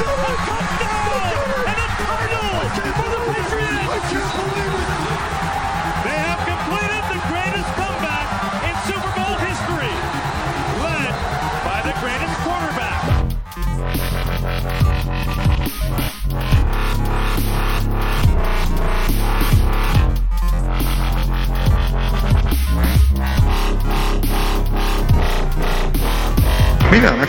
[0.00, 0.40] Mivel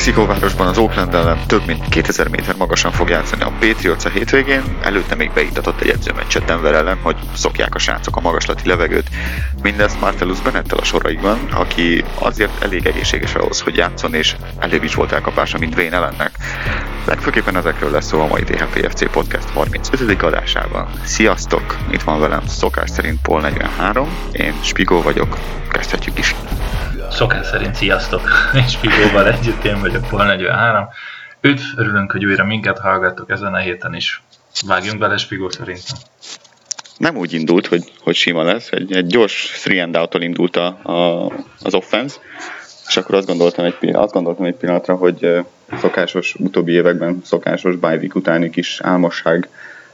[0.01, 4.63] Mexikóvárosban az Oakland ellen több mint 2000 méter magasan fog játszani a Patriots a hétvégén,
[4.83, 9.09] előtte még beítatott egy edzőmeccset Denver ellen, hogy szokják a srácok a magaslati levegőt.
[9.61, 14.95] Mindezt Martellus Bennettel a soraikban, aki azért elég egészséges ahhoz, hogy játszon, és előbb is
[14.95, 16.31] volt elkapása, mint Wayne ellennek.
[17.05, 20.23] Legfőképpen ezekről lesz szó a mai THPFC Podcast 35.
[20.23, 20.89] adásában.
[21.03, 21.77] Sziasztok!
[21.91, 25.37] Itt van velem szokás szerint Pol 43, én Spigó vagyok,
[25.69, 26.35] kezdhetjük is
[27.11, 28.21] szokás szerint sziasztok,
[28.65, 30.87] és Figóval együtt én vagyok, Pol 43.
[31.41, 34.21] Üdv, örülünk, hogy újra minket hallgattok ezen a héten is.
[34.67, 35.97] Vágjunk bele Spigó szerintem.
[36.97, 40.65] Nem úgy indult, hogy, hogy sima lesz, egy, egy gyors three and out indult a,
[40.83, 41.25] a,
[41.61, 42.15] az offense,
[42.87, 45.45] és akkor azt gondoltam egy, azt gondoltam egy pillanatra, hogy
[45.79, 49.49] szokásos, utóbbi években szokásos bye utáni kis álmosság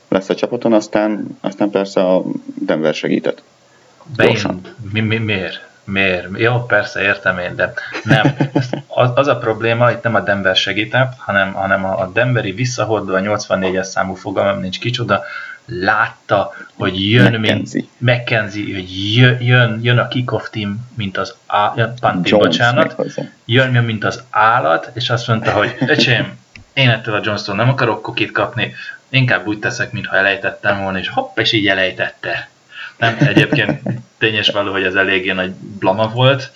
[0.07, 2.23] lesz a csapaton, aztán, aztán persze a
[2.61, 3.41] Denver segített.
[4.93, 5.66] Mi, mi, miért?
[5.87, 6.27] Miért?
[6.39, 8.35] Jó, persze, értem én, de nem.
[8.87, 13.19] Az, az a probléma, itt nem a Denver segített, hanem, hanem a Denveri visszahordó, a
[13.19, 15.23] 84-es számú fogalmam nincs kicsoda,
[15.65, 17.83] látta, hogy jön, McKenzie.
[17.97, 22.95] mint McKenzie, hogy jön, jön, a kickoff team, mint az á, Panti, bocsánat,
[23.45, 26.37] jön, mint az állat, és azt mondta, hogy öcsém,
[26.73, 28.73] én ettől a Johnston nem akarok kokit kapni,
[29.09, 32.49] inkább úgy teszek, mintha elejtettem volna, és hopp, és így elejtette.
[32.97, 33.81] Nem, egyébként
[34.17, 36.51] tényes való, hogy ez eléggé nagy blama volt.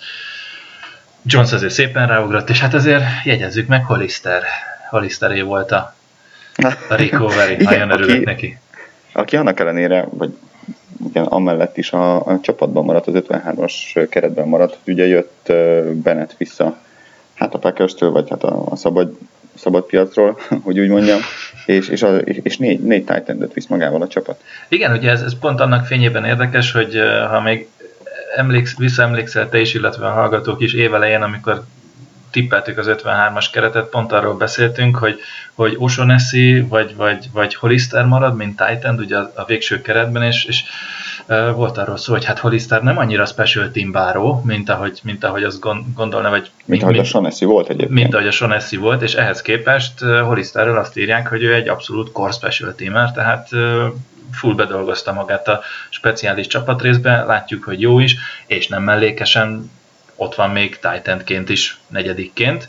[1.24, 4.42] Jones azért szépen ráugrott, és hát azért jegyezzük meg, Hollister.
[4.90, 5.94] Hollisteré volt a,
[6.88, 8.58] a recovery, Igen, nagyon örülök aki, neki.
[9.12, 10.36] Aki annak ellenére, vagy
[11.08, 15.52] igen, amellett is a, a csapatban maradt, az 53-as keretben maradt, ugye jött
[15.92, 16.76] Bennett vissza,
[17.34, 19.16] hát a packers vagy hát a, a szabad
[19.54, 21.20] szabad piacról, hogy úgy mondjam,
[21.66, 24.42] és, és, a, és négy, négy titan visz magával a csapat.
[24.68, 26.98] Igen, ugye ez, ez pont annak fényében érdekes, hogy
[27.30, 27.68] ha még
[28.36, 31.64] emléksz, visszaemlékszel te is, illetve a hallgatók is évelején, amikor
[32.30, 35.20] tippeltük az 53-as keretet, pont arról beszéltünk, hogy,
[35.54, 40.44] hogy O'Shaughnessy vagy, vagy, vagy Hollister marad, mint Titan, ugye a, a végső keretben, és,
[40.44, 40.62] és
[41.54, 45.44] volt arról szó, hogy hát Hollister nem annyira special team báró, mint ahogy, mint ahogy
[45.44, 45.60] azt
[45.94, 46.40] gondolna, vagy...
[46.40, 47.90] Mint, mint ahogy a Shaughnessy volt egyébként.
[47.90, 52.12] Mint ahogy a Shaughnessy volt, és ehhez képest Hollisterről azt írják, hogy ő egy abszolút
[52.12, 53.48] core special teamer, tehát
[54.32, 58.16] full bedolgozta magát a speciális csapatrészbe, látjuk, hogy jó is,
[58.46, 59.70] és nem mellékesen
[60.16, 62.68] ott van még Titanként is negyedikként.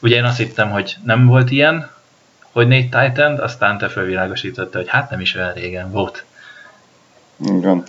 [0.00, 1.90] Ugye én azt hittem, hogy nem volt ilyen,
[2.52, 6.24] hogy négy Titan, aztán te felvilágosította, hogy hát nem is olyan régen volt.
[7.38, 7.84] Igen.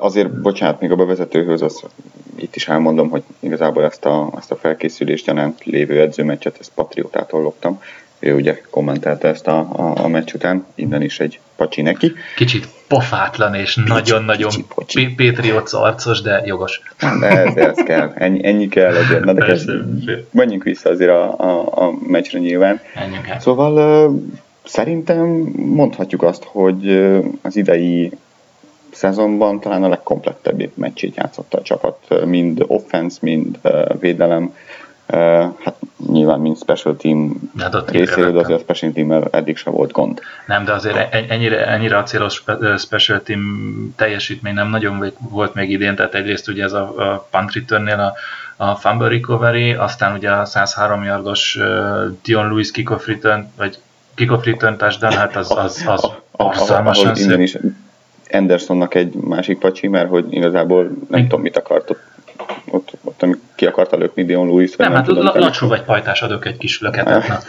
[0.00, 1.82] Azért, bocsánat, még a bevezetőhöz, az,
[2.36, 7.42] itt is elmondom, hogy igazából ezt a, ezt a felkészülést gyanánt lévő edzőmeccset, ezt Patriotától
[7.42, 7.80] loptam.
[8.18, 12.12] Ő ugye kommentelte ezt a, a, a meccs után, innen is egy pacsi neki.
[12.36, 14.50] Kicsit pofátlan és nagyon-nagyon
[15.16, 16.80] Patriots arcos, de jogos.
[17.20, 19.24] De ez, ez kell, ennyi, ennyi kell azért.
[19.24, 19.70] Na de kezd,
[20.30, 22.80] menjünk vissza azért a, a, a meccsre nyilván.
[23.38, 24.12] Szóval
[24.64, 27.10] szerintem mondhatjuk azt, hogy
[27.42, 28.12] az idei
[28.92, 33.58] szezonban talán a legkomplettebb meccsét játszotta a csapat, mind offense, mind
[34.00, 34.54] védelem,
[35.64, 35.74] hát
[36.06, 40.20] nyilván mind special team hát részéről, de azért a special team eddig se volt gond.
[40.46, 42.44] Nem, de azért ennyire, ennyire a célos
[42.78, 47.52] special team teljesítmény nem nagyon volt még idén, tehát egyrészt ugye ez a, a punt
[47.52, 48.12] return a,
[48.56, 51.58] a fumble recovery, aztán ugye a 103 yardos
[52.22, 53.78] Dion Lewis kickoff return, vagy
[54.14, 57.38] kickoff return touchdown, hát az, az, az, az borzalmasan szép.
[57.38, 57.56] Is
[58.32, 62.02] Andersonnak egy másik pacsi, mert hogy igazából nem tudom, mit akart ott,
[62.70, 64.76] ott, ott ami ki akarta lökni Dion Lewis.
[64.76, 67.24] Nem, nem hát tudom, lacsú vagy pajtás adok egy kis löketet.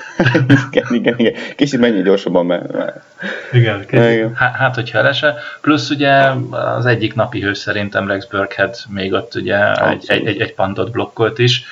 [0.71, 1.33] igen, igen, igen.
[1.55, 2.73] Kicsit mennyi gyorsabban, mert...
[3.51, 4.35] Igen, igen.
[4.35, 5.35] Hát, hát, hogyha elese.
[5.61, 6.11] Plusz ugye
[6.51, 10.91] az egyik napi hő szerintem Rex Burkhead még ott ugye egy, egy, egy, egy pantot
[10.91, 11.63] blokkolt is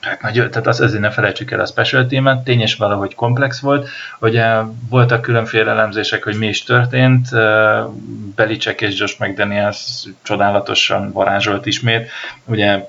[0.00, 3.88] tehát, nagy, tehát az, azért ne felejtsük el a special team tényes valahogy komplex volt.
[4.20, 4.54] Ugye
[4.88, 7.28] voltak különféle elemzések, hogy mi is történt,
[8.34, 12.10] Belicek és Josh McDaniels csodálatosan varázsolt ismét.
[12.44, 12.88] Ugye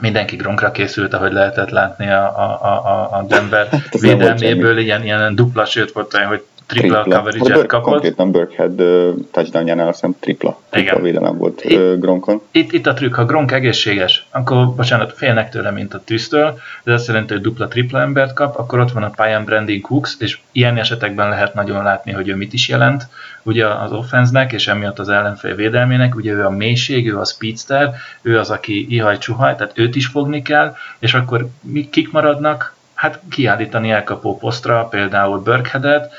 [0.00, 5.34] mindenki gronkra készült, ahogy lehetett látni a, a, a, a Denver hát, védelméből, ilyen, ilyen
[5.34, 7.16] dupla sőt volt olyan, hogy tripla, tripla.
[7.16, 7.90] coverage-et kapott.
[7.90, 11.02] Konkrétan Burkhead uh, touchdownjánál azt hiszem tripla, tripla Igen.
[11.02, 12.42] védelem volt itt, Gronkon.
[12.50, 16.92] Itt, itt a trükk, ha Gronk egészséges, akkor bocsánat, félnek tőle, mint a tűztől, de
[16.92, 20.76] azt jelenti, hogy dupla-tripla embert kap, akkor ott van a pályán Brandon Cooks, és ilyen
[20.76, 23.08] esetekben lehet nagyon látni, hogy ő mit is jelent
[23.42, 27.94] ugye az offenznek, és emiatt az ellenfél védelmének, ugye ő a mélység, ő a speedster,
[28.22, 32.75] ő az, aki ihaj-csuhaj, tehát őt is fogni kell, és akkor mi, kik maradnak?
[32.96, 36.12] Hát kiállítani elkapó posztra, például Burkheadet,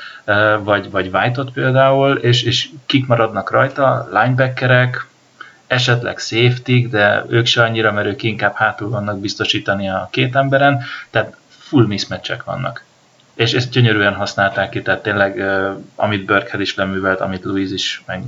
[0.62, 4.08] vagy, vagy White-ot például, és, és kik maradnak rajta?
[4.10, 5.06] Linebackerek,
[5.66, 10.82] esetleg safety de ők se annyira, mert ők inkább hátul vannak biztosítani a két emberen,
[11.10, 12.84] tehát full mismatchek vannak.
[13.34, 15.44] És ezt gyönyörűen használták ki, tehát tényleg,
[15.94, 18.22] amit Burkhead is leművelt, amit Louise is, meg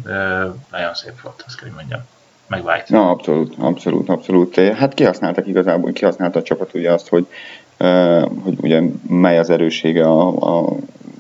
[0.71, 2.01] nagyon szép volt, azt kell, hogy mondjam.
[2.47, 2.85] Meg White.
[2.87, 4.55] Na, abszolút, abszolút, abszolút.
[4.57, 7.27] Hát kihasználtak igazából, kihasználta a csapat ugye azt, hogy,
[8.43, 10.77] hogy ugye mely az erősége a, a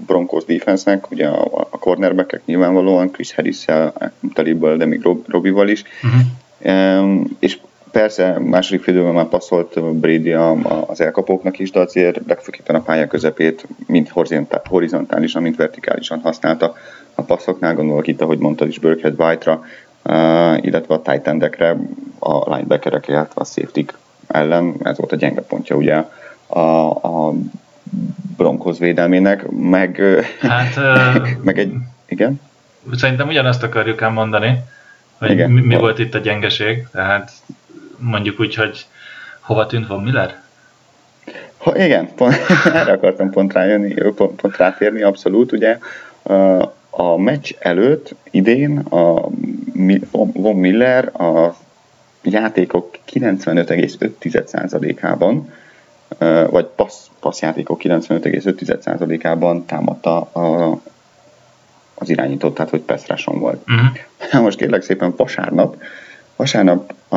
[0.06, 5.82] Broncos defense-nek, ugye a, a cornerbackek nyilvánvalóan, Chris Harris-szel, Talibból, de még Rob, Robbie-val is.
[6.02, 7.20] Uh-huh.
[7.38, 7.58] És
[7.90, 12.80] persze második félidőben már passzolt Brady a, a, az elkapóknak is, de azért legfőképpen a
[12.80, 14.08] pálya közepét mind
[14.64, 16.74] horizontálisan, mind vertikálisan használta
[17.14, 19.64] a passzoknál, gondolok itt, ahogy mondtad is, Burkhead White-ra,
[20.04, 21.76] uh, illetve a tight endekre,
[22.18, 23.84] a linebackerek, illetve a safety
[24.26, 26.04] ellen, ez volt a gyenge pontja ugye
[26.50, 27.34] a, a
[28.36, 30.02] Broncos védelmének, meg,
[30.40, 30.78] hát,
[31.44, 31.72] meg egy,
[32.08, 32.40] igen?
[32.92, 34.58] Szerintem ugyanazt akarjuk elmondani,
[35.18, 37.32] hogy igen, mi, mi volt itt a gyengeség, tehát
[37.98, 38.86] mondjuk úgy, hogy
[39.40, 40.42] hova tűnt Von Miller?
[41.58, 42.34] Ha, igen, pont,
[42.74, 45.78] erre akartam pont rájönni, pont, pont rátérni, abszolút, ugye
[46.90, 49.28] a meccs előtt idén a
[50.32, 51.56] Von Miller a
[52.22, 55.52] játékok 95,5%-ában
[56.50, 60.78] vagy passz, passzjátékok 95,5%-ában támadta a,
[61.94, 63.64] az irányítót, tehát hogy pass volt.
[63.68, 64.42] Uh-huh.
[64.44, 65.76] Most kérlek szépen vasárnap,
[66.36, 67.16] vasárnap a,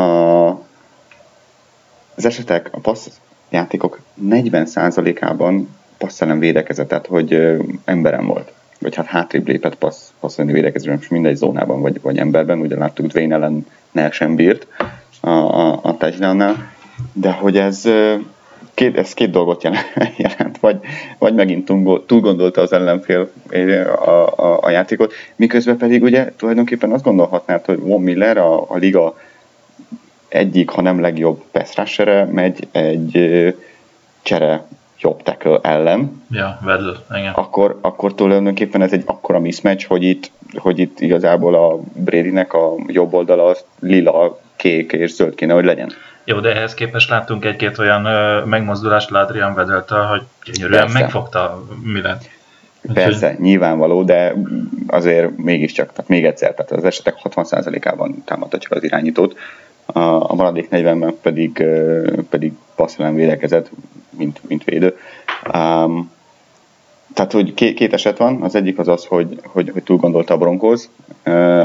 [2.15, 3.07] az esetek, a passz
[3.49, 8.51] játékok 40%-ában passz ellen védekezett, tehát hogy emberem volt.
[8.79, 12.75] Vagy hát hátrébb lépett passz, passz elleni védekezésben, most mindegy zónában vagy, vagy emberben, ugye
[12.75, 13.65] láttuk Dwayne ellen
[14.11, 14.67] sem bírt
[15.21, 15.97] a, a, a
[17.13, 17.83] de hogy ez
[18.73, 19.63] két, ez két dolgot
[20.17, 20.79] jelent, vagy,
[21.17, 21.65] vagy megint
[22.05, 23.31] túl gondolta az ellenfél
[24.05, 28.77] a, a, a játékot, miközben pedig ugye tulajdonképpen azt gondolhatnád, hogy Von Miller a, a
[28.77, 29.17] liga
[30.27, 33.55] egyik, ha nem legjobb pass megy egy
[34.21, 34.65] csere
[34.99, 37.33] jobb tackle ellen, ja, vedlő, igen.
[37.33, 42.75] Akkor, akkor tulajdonképpen ez egy akkora mismatch, hogy itt, hogy itt igazából a Bradynek a
[42.87, 45.91] jobb oldala az lila, kék és zöld kéne, hogy legyen.
[46.23, 50.99] Jó, de ehhez képest láttunk egy-két olyan ö, megmozdulást Ladrian Vedeltől, hogy gyönyörűen Persze.
[50.99, 52.29] megfogta Milet.
[52.93, 53.45] Persze, Úgyhogy...
[53.45, 54.33] nyilvánvaló, de
[54.87, 59.37] azért mégiscsak, tehát még egyszer, tehát az esetek 60%-ában támadta csak az irányítót,
[59.85, 61.63] a, a maradék 40-ben pedig,
[62.29, 63.69] pedig passzelen védekezett,
[64.09, 64.97] mint, mint védő.
[65.53, 66.11] Um,
[67.13, 70.33] tehát, hogy két, két eset van, az egyik az az, hogy, hogy, hogy túl gondolta
[70.33, 70.83] a Broncos,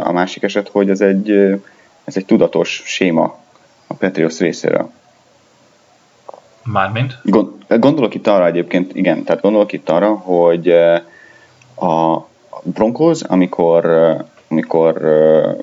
[0.02, 1.31] a másik eset, hogy ez egy,
[2.05, 3.38] ez egy tudatos séma
[3.88, 4.90] a Patriots részéről.
[6.73, 7.19] Mármint?
[7.69, 11.02] Gondolok itt arra egyébként, igen, tehát gondolok itt arra, hogy eh,
[11.75, 12.26] a
[12.62, 14.19] Broncos, amikor, eh,
[14.49, 15.55] amikor eh,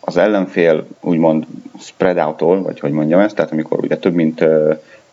[0.00, 1.46] az ellenfél úgymond
[1.80, 4.44] spread out vagy hogy mondjam ezt, tehát amikor ugye több mint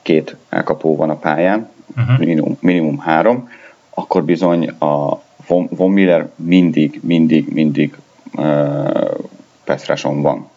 [0.02, 2.18] két elkapó van a pályán, uh-huh.
[2.18, 3.50] minimum, minimum három,
[3.90, 7.98] akkor bizony a Von, Von Miller mindig, mindig, mindig
[8.36, 9.18] uh,
[9.64, 10.50] pass van.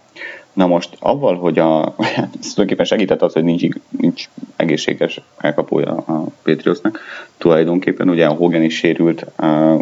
[0.56, 3.62] Na most avval, hogy a, hát ez tulajdonképpen segített az, hogy nincs,
[4.00, 7.00] nincs egészséges elkapója a Patriotsnak.
[7.38, 9.26] Tulajdonképpen ugye a Hogan is sérült,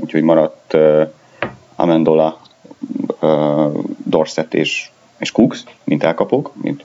[0.01, 0.77] úgyhogy maradt
[1.77, 2.41] Amendola,
[4.05, 6.85] Dorset és, és Cooks, mint elkapók, mint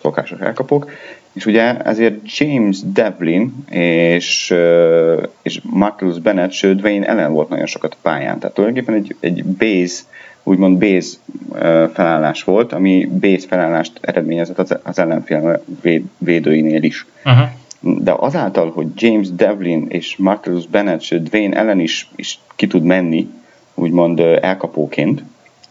[0.00, 0.90] szokásos elkapók,
[1.32, 4.54] és ugye ezért James Devlin és,
[5.42, 8.38] és Marcus Bennett, sőt Dwayne ellen volt nagyon sokat a pályán.
[8.38, 10.02] Tehát tulajdonképpen egy, egy base
[10.44, 11.16] úgymond base
[11.92, 17.06] felállás volt, ami base felállást eredményezett az, az ellenfél véd, védőinél is.
[17.24, 17.48] Uh-huh.
[18.04, 22.82] De azáltal, hogy James Devlin és Marcus Bennett, sőt Dwayne ellen is, is ki tud
[22.82, 23.28] menni,
[23.74, 25.22] úgymond elkapóként,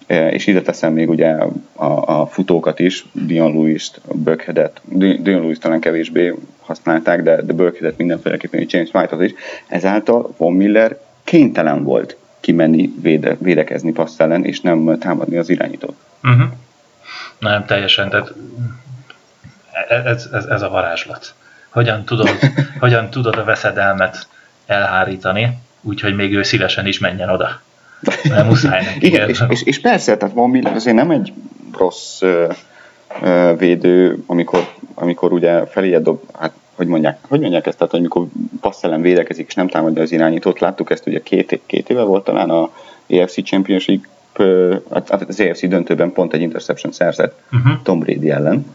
[0.08, 1.36] és ide teszem még ugye
[1.74, 7.98] a, a futókat is, Dion Lewis-t, Burkheadet, Dion Lewis talán kevésbé használták, de, de Burkheadet
[7.98, 9.34] mindenféleképpen, James White-ot is,
[9.68, 15.96] ezáltal Von Miller kénytelen volt kimenni, véde, védekezni passz ellen, és nem támadni az irányítót.
[16.24, 16.48] Uh-huh.
[17.40, 18.34] Nem, teljesen, tehát
[20.06, 21.34] ez, ez, ez a varázslat.
[21.70, 22.30] Hogyan tudod,
[22.80, 24.28] hogyan tudod a veszedelmet
[24.66, 27.62] elhárítani, úgyhogy még ő szívesen is menjen oda.
[28.24, 29.06] Nem muszáj neki.
[29.06, 31.34] Igen, és, és, és, persze, tehát Von Miller azért nem egy
[31.78, 32.52] rossz ö,
[33.22, 38.26] ö, védő, amikor, amikor ugye felé dob, hát hogy mondják, hogy mondják ezt, tehát amikor
[38.62, 42.24] passz ellen védekezik és nem támadja az irányítót, láttuk ezt ugye két, két éve volt
[42.24, 42.70] talán a
[43.10, 44.06] AFC Championship,
[44.92, 47.82] hát az AFC döntőben pont egy interception szerzett uh-huh.
[47.84, 48.66] Tom Brady ellen,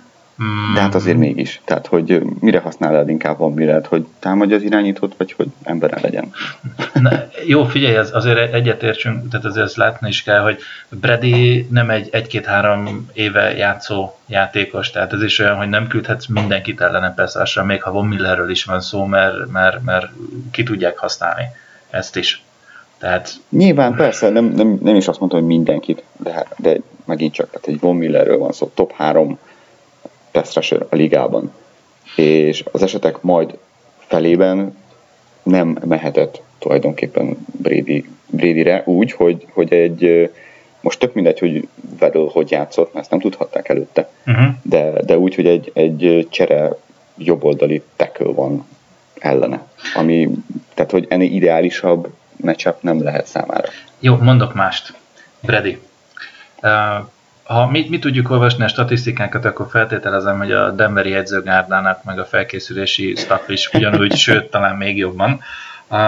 [0.42, 0.74] Mm.
[0.74, 1.60] De hát azért mégis.
[1.64, 6.32] Tehát, hogy mire használod inkább van mire, hogy támadja az irányítót, vagy hogy embere legyen.
[6.94, 7.10] Na,
[7.46, 12.08] jó, figyelj, az, azért egyetértsünk, tehát azért ezt látni is kell, hogy Brady nem egy
[12.12, 17.82] egy-két-három éve játszó játékos, tehát ez is olyan, hogy nem küldhetsz mindenkit ellene persze, még
[17.82, 20.06] ha von Millerről is van szó, mert, mert, mert
[20.50, 21.44] ki tudják használni
[21.90, 22.42] ezt is.
[22.98, 23.30] Tehát...
[23.48, 27.66] Nyilván persze, nem, nem, nem is azt mondtam, hogy mindenkit, de, de megint csak, tehát
[27.66, 29.38] egy Von Millerről van szó, top 3
[30.30, 31.52] pass a ligában.
[32.16, 33.58] És az esetek majd
[33.98, 34.76] felében
[35.42, 40.30] nem mehetett tulajdonképpen Brady, Brady-re úgy, hogy, hogy egy
[40.80, 41.68] most tök mindegy, hogy
[41.98, 44.46] Vedel hogy játszott, mert ezt nem tudhatták előtte, uh-huh.
[44.62, 46.76] de, de úgy, hogy egy, egy csere
[47.16, 48.66] jobboldali tackle van
[49.18, 50.28] ellene, ami,
[50.74, 53.68] tehát hogy ennél ideálisabb matchup nem lehet számára.
[53.98, 54.94] Jó, mondok mást.
[55.40, 55.78] Brady.
[56.62, 57.08] Uh,
[57.48, 62.24] ha mi, mi tudjuk olvasni a statisztikákat, akkor feltételezem, hogy a Denveri edzőgárdának, meg a
[62.24, 65.40] felkészülési staff is ugyanúgy, sőt, talán még jobban.
[65.88, 65.98] Uh,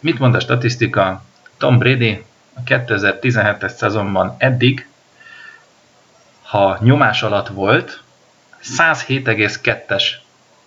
[0.00, 1.22] mit mond a statisztika?
[1.58, 2.24] Tom Brady
[2.54, 4.88] a 2017-es szezonban eddig,
[6.42, 8.02] ha nyomás alatt volt,
[8.78, 10.04] 107,2-es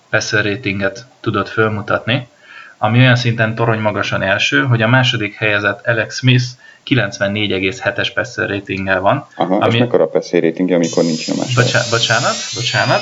[0.09, 2.27] passer ratinget tudott fölmutatni,
[2.77, 6.45] ami olyan szinten torony magasan első, hogy a második helyezett Alex Smith
[6.85, 9.27] 94,7-es passer ratinggel van.
[9.35, 9.73] Aha, ami...
[9.73, 11.53] és mekkora passer ratingje, amikor nincs nyomás?
[11.53, 13.01] Bocsánat, bocsánat, bocsánat.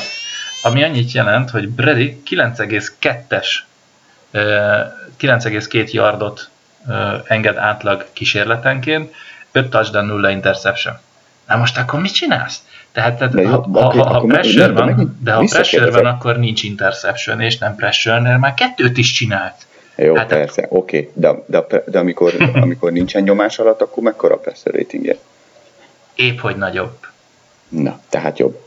[0.62, 3.48] Ami annyit jelent, hogy Brady 9,2-es
[5.20, 6.50] 9,2 yardot
[7.28, 9.14] enged átlag kísérletenként,
[9.52, 10.98] 5 touchdown, 0 interception.
[11.48, 12.64] Na most akkor mit csinálsz?
[12.92, 16.38] Tehát, tehát de jó, ha, ha, ha, ha pressure van, de ha pressure van, akkor
[16.38, 19.68] nincs interception, és nem pressure, mert már kettőt is csinált.
[20.02, 21.10] Jó, hát persze, oké, okay.
[21.14, 25.18] de, de, de amikor, amikor nincsen nyomás alatt, akkor mekkora a passer ratingje?
[26.16, 26.98] Épp, hogy nagyobb.
[27.68, 28.60] Na, tehát jobb.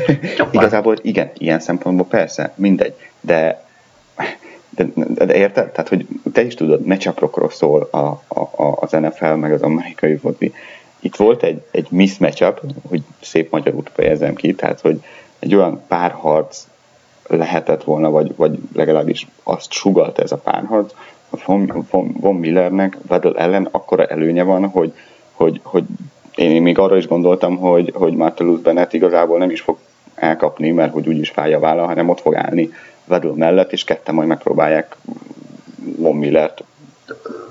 [0.50, 3.64] Igazából igen, ilyen szempontból persze, mindegy, de,
[4.68, 5.70] de, de, de érted?
[5.70, 10.16] Tehát, hogy te is tudod, matchupokról szól a, a, a, az NFL, meg az amerikai
[10.16, 10.54] foci.
[11.00, 15.02] Itt volt egy, egy mismatchup, hogy szép magyarul fejezem ki, tehát, hogy
[15.38, 16.66] egy olyan párharc
[17.28, 20.92] lehetett volna, vagy, vagy legalábbis azt sugalta ez a párharc,
[21.44, 24.92] von, von, von Millernek Vedel ellen akkora előnye van, hogy,
[25.32, 25.84] hogy, hogy
[26.34, 29.78] én még arra is gondoltam, hogy, hogy Martellus Bennett igazából nem is fog
[30.14, 32.72] elkapni, mert hogy úgyis fáj a válla, hanem ott fog állni
[33.04, 34.96] Vedel mellett, és ketten majd megpróbálják
[35.96, 36.64] Von Millert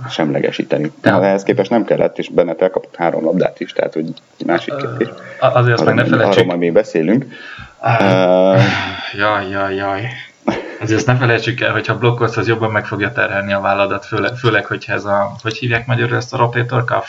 [0.10, 0.91] semlegesíteni.
[1.01, 4.13] De ha ehhez képest nem kellett, és Bennett elkapott három labdát is, tehát hogy
[4.46, 5.07] másik kérdés.
[5.39, 6.43] Azért azt meg ne felejtsük.
[6.43, 7.25] Arról még beszélünk.
[7.81, 8.62] Uh,
[9.13, 10.10] jaj, jaj, jaj.
[10.79, 14.36] Ezért azt ne felejtsük el, hogyha blokkolsz, az jobban meg fogja terhelni a válladat, főleg,
[14.36, 17.07] főleg hogyha ez a, hogy hívják magyarul ezt a rotator cuff?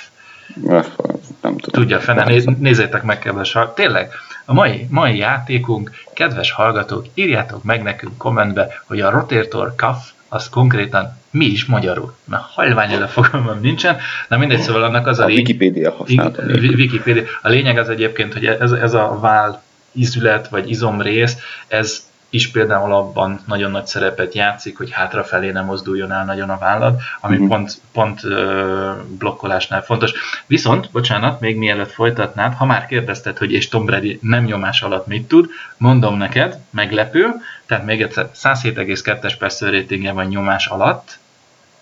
[1.42, 1.58] Nem tudom.
[1.60, 3.56] Tudja, fene, néz, nézzétek meg, kedves.
[3.74, 4.10] Tényleg,
[4.44, 9.96] a mai, mai játékunk, kedves hallgatók, írjátok meg nekünk kommentbe, hogy a rotator cuff
[10.28, 12.14] az konkrétan mi is magyarul.
[12.24, 13.96] Mert halvány a fogalmam nincsen,
[14.28, 15.36] de mindegy, szóval annak az a, a lény...
[15.36, 16.42] Wikipedia használta.
[16.52, 17.22] Wikipedia.
[17.42, 19.62] A lényeg az egyébként, hogy ez, ez a vál
[19.98, 21.36] izület vagy izomrész,
[21.68, 26.58] ez is például abban nagyon nagy szerepet játszik, hogy hátrafelé nem mozduljon el nagyon a
[26.58, 27.48] vállad, ami uh-huh.
[27.48, 30.12] pont, pont ö, blokkolásnál fontos.
[30.46, 35.06] Viszont, bocsánat, még mielőtt folytatnád, ha már kérdezted, hogy és Tom Brady nem nyomás alatt
[35.06, 37.26] mit tud, mondom neked, meglepő,
[37.66, 41.18] tehát még egyszer 107,2-es passer ratingje van nyomás alatt,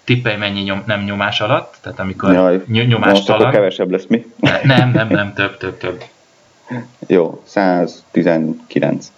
[0.04, 3.52] tippelj mennyi nyom, nem nyomás alatt, tehát amikor Jaj, nyomás alatt.
[3.52, 4.26] kevesebb lesz mi?
[4.62, 6.02] Nem, nem, nem, több, több, több.
[7.06, 9.12] Jó, 119.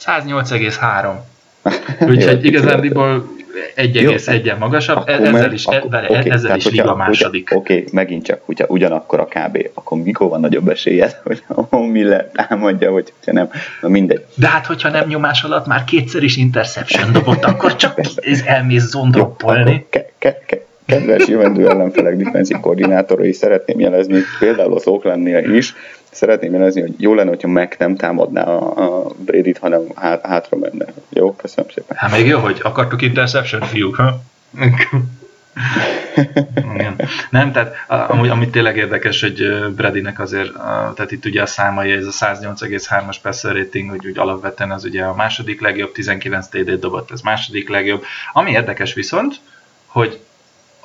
[0.00, 1.14] 108,3.
[2.10, 3.36] Úgyhogy igazándiból
[3.76, 7.50] 1,1-en magasabb, ezzel meg, is, akkor, e, okay, ezzel is liga második.
[7.54, 11.76] Oké, okay, megint csak, hogyha ugyanakkor a KB, akkor mikor van nagyobb esélye, hogy a
[11.76, 13.50] Miller támadja, hogy nem,
[13.80, 14.24] na mindegy.
[14.34, 18.86] De hát, hogyha nem nyomás alatt már kétszer is interception dobott, akkor csak ez elmész
[18.86, 19.86] zondroppolni.
[19.90, 25.74] Ke, ke, ke, kedves jövendő ellenfelek defensív koordinátorai szeretném jelezni, például az Oaklandnél is,
[26.18, 30.56] szeretném jelezni, hogy jó lenne, hogyha meg nem támadná a, a Brady-t, hanem hát, hátra
[30.56, 30.84] menne.
[31.08, 31.96] Jó, köszönöm szépen.
[31.96, 34.20] Hát még jó, hogy akartuk interception fiúk, ha?
[37.30, 40.52] Nem, tehát amúgy, amit tényleg érdekes, hogy Bradynek azért,
[40.94, 45.04] tehát itt ugye a számai, ez a 108,3-as passer rating, hogy úgy alapvetően az ugye
[45.04, 48.04] a második legjobb, 19 TD dobott, ez második legjobb.
[48.32, 49.40] Ami érdekes viszont,
[49.86, 50.20] hogy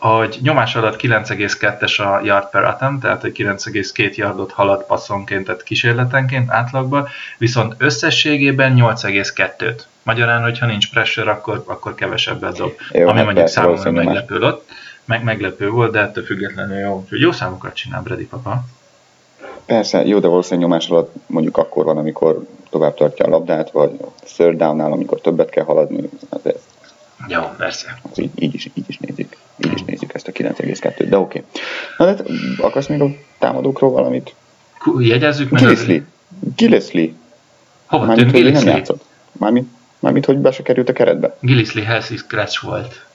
[0.09, 5.63] hogy nyomás alatt 9,2-es a yard per attempt, tehát hogy 9,2 yardot halad passzonként, tehát
[5.63, 7.07] kísérletenként átlagban,
[7.37, 9.81] viszont összességében 8,2-t.
[10.03, 12.71] Magyarán, hogyha nincs pressure, akkor, akkor kevesebbet dob.
[12.91, 14.69] Jó, ami hát mondjuk számomra meglepő ott,
[15.05, 16.99] meg, meglepő volt, de ettől függetlenül jó.
[17.03, 18.63] Úgyhogy jó számokat csinál Brady papa.
[19.65, 23.91] Persze, jó, de valószínűleg nyomás alatt mondjuk akkor van, amikor tovább tartja a labdát, vagy
[24.35, 26.09] third down amikor többet kell haladni.
[26.43, 26.53] Ez.
[27.27, 27.99] Jó, persze.
[28.11, 29.37] Az így, így, is, így is nézik.
[29.65, 31.43] Így is nézik ezt a 9,2-t, de oké.
[31.97, 32.15] Okay.
[32.15, 32.23] Na, de
[32.57, 33.07] akarsz még a
[33.39, 34.35] támadókról valamit?
[34.99, 35.61] Jegyezzük meg.
[35.61, 35.95] Gillisley.
[35.95, 36.03] Az...
[36.55, 37.09] Gillisley.
[37.85, 38.65] Hova Mármint, tűnt Gillisley?
[38.65, 39.03] Nem játszott.
[39.31, 39.67] Mármint,
[39.99, 41.37] mármint, hogy be se került a keretbe.
[41.39, 43.05] Gillisley healthy scratch volt.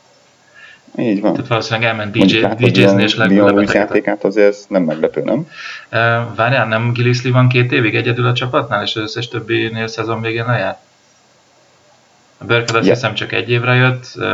[0.97, 1.33] Így van.
[1.33, 3.73] Tehát valószínűleg elment DJ, DJ-zni és lebetegedett.
[3.73, 5.49] játékát azért ez nem meglepő, nem?
[6.35, 10.45] Várjál, nem Gillisley van két évig egyedül a csapatnál, és az összes többinél szezon végén
[10.45, 10.79] lejár?
[12.39, 12.97] A Burkett azt yeah.
[12.97, 14.25] hiszem csak egy évre jött, uh,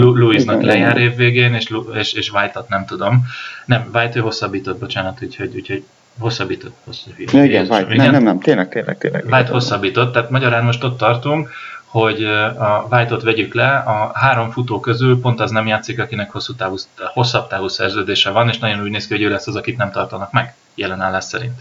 [0.00, 3.26] Louisnak lejár év végén, és, és, és White-ot nem tudom.
[3.64, 5.84] Nem, White ő hosszabbított, bocsánat, úgyhogy, úgyhogy
[6.18, 6.74] hosszabbított.
[6.84, 9.24] hosszabbított ja, igen, White, igen, nem, nem, nem, tényleg, tényleg, tényleg.
[9.24, 11.50] White hosszabbított, tehát magyarán most ott tartunk,
[11.84, 16.54] hogy a White-ot vegyük le, a három futó közül pont az nem játszik, akinek hosszú
[16.54, 16.76] távú,
[17.12, 19.90] hosszabb távú szerződése van, és nagyon úgy néz ki, hogy ő lesz az, akit nem
[19.90, 21.60] tartanak meg, jelen állás szerint.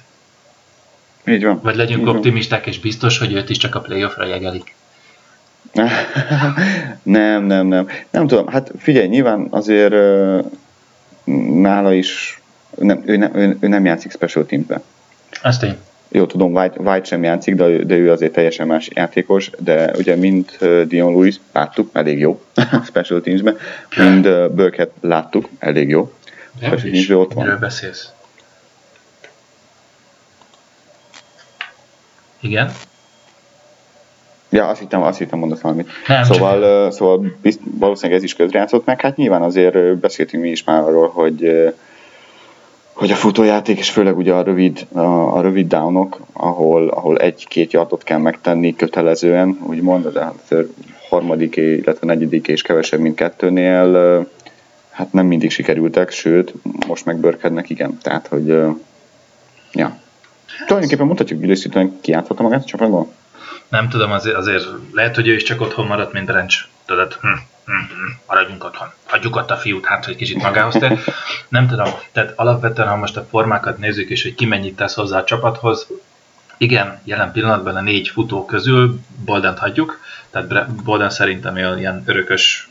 [1.26, 1.60] Így van.
[1.64, 2.74] Vagy legyünk Így optimisták, van.
[2.74, 4.76] és biztos, hogy őt is csak a playoffra jegelik.
[7.04, 7.88] nem, nem, nem.
[8.10, 9.94] Nem tudom, hát figyelj, nyilván azért
[11.62, 12.42] nála is,
[12.76, 14.82] nem, ő, nem, ő, ő nem játszik special teambe.
[15.42, 15.78] Ezt én.
[16.10, 20.16] Jó, tudom, White, White sem játszik, de, de ő azért teljesen más játékos, de ugye
[20.16, 22.42] mint Dion Lewis láttuk, elég jó
[22.90, 23.58] special teamsben,
[23.98, 26.14] mind Burkett láttuk, elég jó.
[26.56, 27.44] Special teamsben ott van.
[27.44, 28.12] Miről beszélsz?
[32.40, 32.72] Igen?
[34.54, 35.90] Ja, azt hittem, azt hittem mondasz valamit.
[36.08, 36.94] Nem, szóval, csak...
[36.94, 39.02] szóval bizt, valószínűleg ez is közrejátszott meg.
[39.02, 41.74] Hát nyilván azért beszéltünk mi is már arról, hogy
[42.94, 47.74] hogy a futójáték, és főleg ugye a rövid, a, a rövid downok, ahol, ahol egy-két
[47.74, 50.56] yardot kell megtenni kötelezően, úgymond, de hát
[51.10, 54.28] harmadik, illetve negyedik és kevesebb, mint kettőnél,
[54.90, 56.54] hát nem mindig sikerültek, sőt,
[56.88, 57.98] most megbörkednek, igen.
[58.02, 58.48] Tehát, hogy
[59.72, 59.98] ja.
[60.66, 63.08] Tulajdonképpen mutatjuk, hogy Gilles kiátszhatta magát a csapatban?
[63.74, 66.68] Nem tudom, azért, azért lehet, hogy ő is csak otthon maradt, mint Rencs.
[66.86, 67.28] Tudod, hm,
[67.66, 68.88] hm, hm, maradjunk otthon.
[69.04, 70.98] Hagyjuk ott a fiút, hát, hogy kicsit magához te.
[71.48, 75.18] Nem tudom, tehát alapvetően, ha most a formákat nézzük, és hogy ki mennyit tesz hozzá
[75.20, 75.88] a csapathoz,
[76.58, 82.70] igen, jelen pillanatban a négy futó közül Boldent hagyjuk, tehát Bolden szerintem ilyen örökös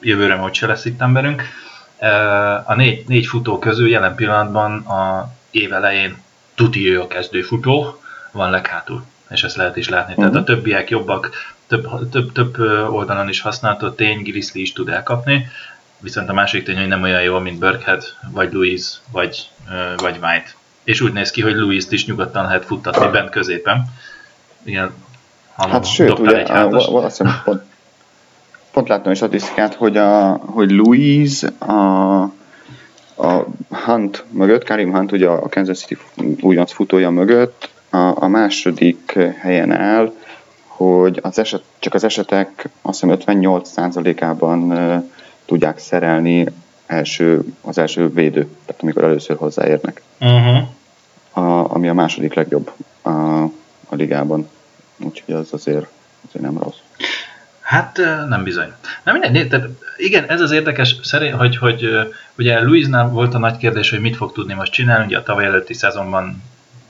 [0.00, 1.42] jövőre majd se lesz itt emberünk.
[2.64, 6.22] A négy, négy futó közül jelen pillanatban a év elején
[6.54, 8.00] tuti ő a kezdőfutó,
[8.32, 10.12] van leghátul és ezt lehet is látni.
[10.12, 10.30] Uh-huh.
[10.30, 10.60] Tehát a mhm.
[10.60, 11.30] többiek jobbak,
[11.66, 12.58] több, több, több
[12.90, 15.46] oldalon is használható tény, Grizzly is tud elkapni,
[15.98, 19.48] viszont a másik tény, hogy nem olyan jó, mint Burkhead, vagy Louis, vagy,
[19.96, 20.50] vagy White.
[20.84, 23.84] És úgy néz ki, hogy Louis-t is nyugodtan lehet futtatni bent középen.
[24.62, 24.90] Igen,
[25.56, 27.62] hát sőt, ugye, egy a, azt hiszem, pont,
[28.72, 32.20] pont láttam a statisztikát, hogy, a, hogy Louis a,
[33.14, 33.44] a
[33.84, 35.98] Hunt mögött, Karim Hunt ugye a Kansas City
[36.40, 40.12] újonc futója mögött a, a második helyen áll,
[40.66, 44.72] hogy az eset, csak az esetek azt hiszem 58%-ában
[45.44, 46.46] tudják szerelni
[46.86, 50.02] első, az első védő, tehát amikor először hozzáérnek.
[50.20, 50.68] Uh-huh.
[51.30, 53.42] A, ami a második legjobb a,
[53.88, 54.48] a ligában.
[54.96, 55.86] Úgyhogy az azért,
[56.28, 56.78] azért nem rossz.
[57.60, 58.72] Hát nem bizony.
[59.02, 61.88] Nem minden, tehát igen, ez az érdekes, szerint, hogy, hogy
[62.38, 65.44] ugye Luisnál volt a nagy kérdés, hogy mit fog tudni most csinálni, ugye a tavaly
[65.44, 66.42] előtti szezonban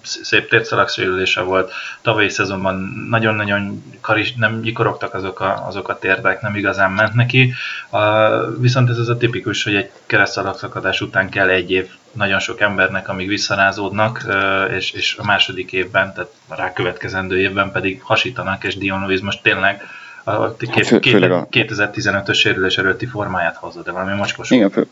[0.02, 1.72] szép térszalagsérülése volt.
[2.02, 7.52] Tavalyi szezonban nagyon-nagyon karis, nem nyikorogtak azok a, azok a térdek, nem igazán ment neki.
[7.90, 8.00] Uh,
[8.60, 13.08] viszont ez az a tipikus, hogy egy keresztszalagszakadás után kell egy év nagyon sok embernek,
[13.08, 18.76] amíg visszarázódnak, uh, és, és a második évben, tehát a rákövetkezendő évben pedig hasítanak, és
[18.76, 19.82] Dion Lewis most tényleg
[20.24, 21.46] a két, Fő, két, a...
[21.50, 24.50] 2015-ös sérülés előtti formáját hozza, de valami mocskos.
[24.50, 24.86] Igen, fő,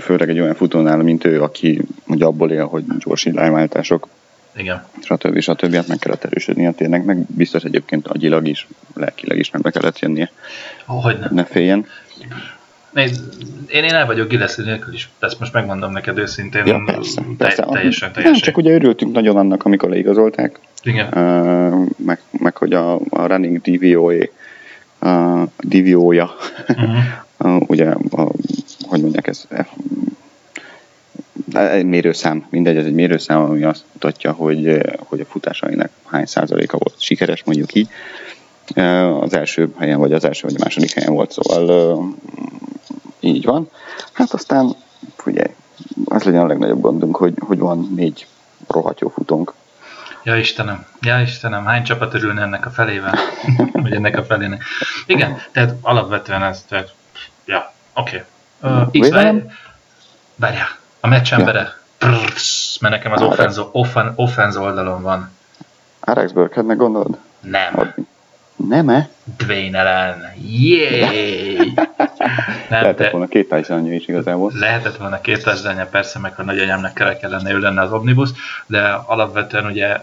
[0.00, 4.08] főleg egy olyan futónál, mint ő, aki ugye abból él, hogy gyors irányváltások
[4.56, 4.84] igen.
[5.02, 5.40] Stb.
[5.40, 5.74] stb.
[5.74, 9.98] Hát meg kellett erősödnie tényleg, meg biztos egyébként agyilag is, lelkileg is meg be kellett
[9.98, 10.30] jönnie.
[10.86, 11.26] Oh, hogy ne.
[11.30, 11.86] ne féljen.
[12.90, 13.22] Nézd,
[13.68, 16.66] én, én el vagyok Gillespie nélkül is, ezt most megmondom neked őszintén.
[16.66, 17.62] Ja, persze, persze.
[17.62, 18.32] Te, teljesen, teljesen.
[18.32, 20.58] Nem, csak ugye örültünk nagyon annak, amikor leigazolták.
[20.82, 21.06] Igen.
[21.06, 24.28] Uh, meg, meg, hogy a, a running DVO-ja,
[25.00, 26.34] uh, DVO-ja
[26.68, 26.96] uh-huh.
[27.38, 28.30] uh, ugye, a,
[28.80, 29.46] hogy mondják ez,
[31.52, 36.78] egy mérőszám, mindegy, ez egy mérőszám, ami azt mutatja, hogy, hogy a futásainak hány százaléka
[36.78, 37.88] volt sikeres, mondjuk így.
[39.20, 42.14] Az első helyen, vagy az első, vagy a második helyen volt, szóval
[43.20, 43.70] Így van.
[44.12, 44.76] Hát aztán,
[45.24, 45.44] ugye,
[46.04, 48.26] az legyen a legnagyobb gondunk, hogy, hogy van négy
[48.68, 49.52] rohadt jó futónk.
[50.24, 53.14] Ja Istenem, ja Istenem, hány csapat örülne ennek a felével?
[53.72, 54.62] Vagy ennek a felének.
[55.06, 56.94] Igen, tehát alapvetően ez, tehát,
[57.44, 58.24] ja, oké.
[58.60, 58.80] Okay.
[58.82, 59.08] Uh, X,
[60.36, 61.60] várjál, a meccs embere,
[62.00, 62.08] ja.
[62.80, 65.30] Mert nekem az offenz, offen, offenz oldalon van.
[66.00, 67.18] Alex Burkheadnek gondolod?
[67.40, 67.94] Nem.
[68.56, 69.08] Nem-e?
[69.36, 70.32] Dwayne Ellen.
[70.48, 71.56] Yay!
[72.70, 74.52] Nem, lehetett volna két touchdownja is igazából.
[74.54, 78.30] Lehetett volna két touchdownja, persze, meg a nagyanyámnak kerek lenne, ő lenne az Omnibus,
[78.66, 79.96] de alapvetően ugye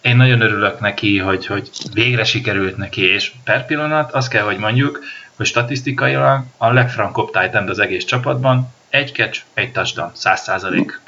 [0.00, 4.58] én nagyon örülök neki, hogy, hogy végre sikerült neki, és per pillanat azt kell, hogy
[4.58, 5.00] mondjuk,
[5.40, 11.00] hogy statisztikailag a legfrankobb Titan az egész csapatban, egy catch, egy touchdown, száz százalék.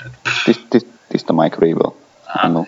[1.09, 1.95] Tiszta Mike Rabel.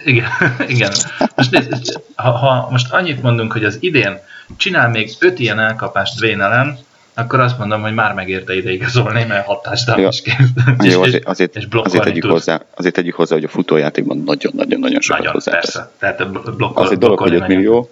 [0.05, 0.29] igen,
[0.75, 0.93] igen.
[1.37, 4.19] Most, nézd, ha, ha, most annyit mondunk, hogy az idén
[4.57, 6.79] csinál még öt ilyen elkapást Dwayne Allen,
[7.15, 10.93] akkor azt mondom, hogy már megérte ide igazolni, mert hatást is kész.
[10.93, 15.19] Jó, azért, azért, és azért, tegyük hozzá, azért tegyük hozzá, hogy a futójátékban nagyon-nagyon-nagyon sokat
[15.19, 15.53] nagyon, hozzá.
[15.53, 17.91] Persze, tehát blokkol, Az egy dolog, hogy 5 millió,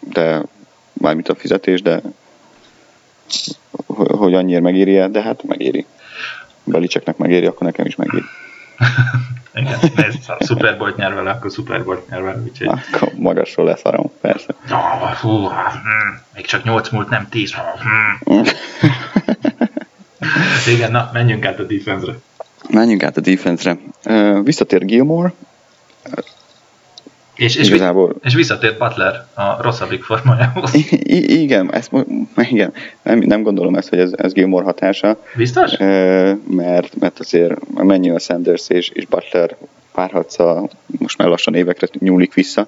[0.00, 0.42] de
[0.92, 2.02] mármint a fizetés, de
[3.86, 5.86] hogy annyira megéri de hát megéri.
[6.64, 8.24] Belicseknek megéri, akkor nekem is megéri.
[9.54, 12.66] Igen, nézd, ha Super Bowl nyer vele, akkor Super Bowl nyer vele, úgyhogy...
[12.66, 14.54] Akkor magasról leszarom, persze.
[14.70, 17.54] Oh, hú, hm, még csak 8 múlt, nem 10.
[18.24, 18.40] Hm.
[20.74, 22.12] Igen, na, menjünk át a defense-re.
[22.70, 23.78] Menjünk át a defense-re.
[24.42, 25.32] Visszatér Gilmore,
[27.36, 28.14] és, és, Igazából...
[28.22, 30.74] és visszatért Butler a rosszabbik formájához.
[31.02, 31.90] I- igen, ezt,
[32.50, 32.72] igen.
[33.02, 35.18] Nem, nem gondolom ezt, hogy ez, ez Gilmore hatása.
[35.34, 35.76] Biztos?
[36.48, 39.56] Mert, mert azért mennyi a Sanders és, és Butler
[39.92, 40.68] párhatca
[40.98, 42.66] most már lassan évekre nyúlik vissza.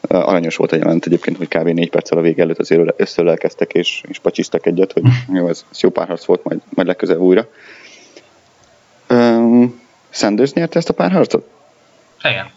[0.00, 1.68] Aranyos volt a jelent egyébként, hogy kb.
[1.68, 5.02] négy perccel a vége előtt azért összölelkeztek és, és pacsiztak egyet, hogy
[5.38, 7.48] jó, ez, ez jó párharc volt, majd, majd legközelebb újra.
[9.08, 11.48] Um, Sanders nyerte ezt a párharcot?
[12.22, 12.50] Igen.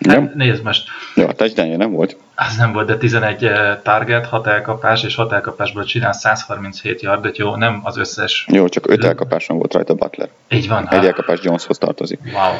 [0.00, 0.26] Nem?
[0.26, 0.88] Hát, nézd most.
[1.14, 2.16] Jó, a touchdown nem volt.
[2.34, 7.38] Az nem volt, de 11 eh, target, 6 elkapás, és 6 elkapásból csinál 137 yardot,
[7.38, 8.46] jó, nem az összes.
[8.48, 10.28] Jó, csak 5 elkapáson volt rajta Butler.
[10.48, 10.88] Így van.
[10.88, 12.20] Egy elkapás Joneshoz tartozik.
[12.32, 12.54] Wow.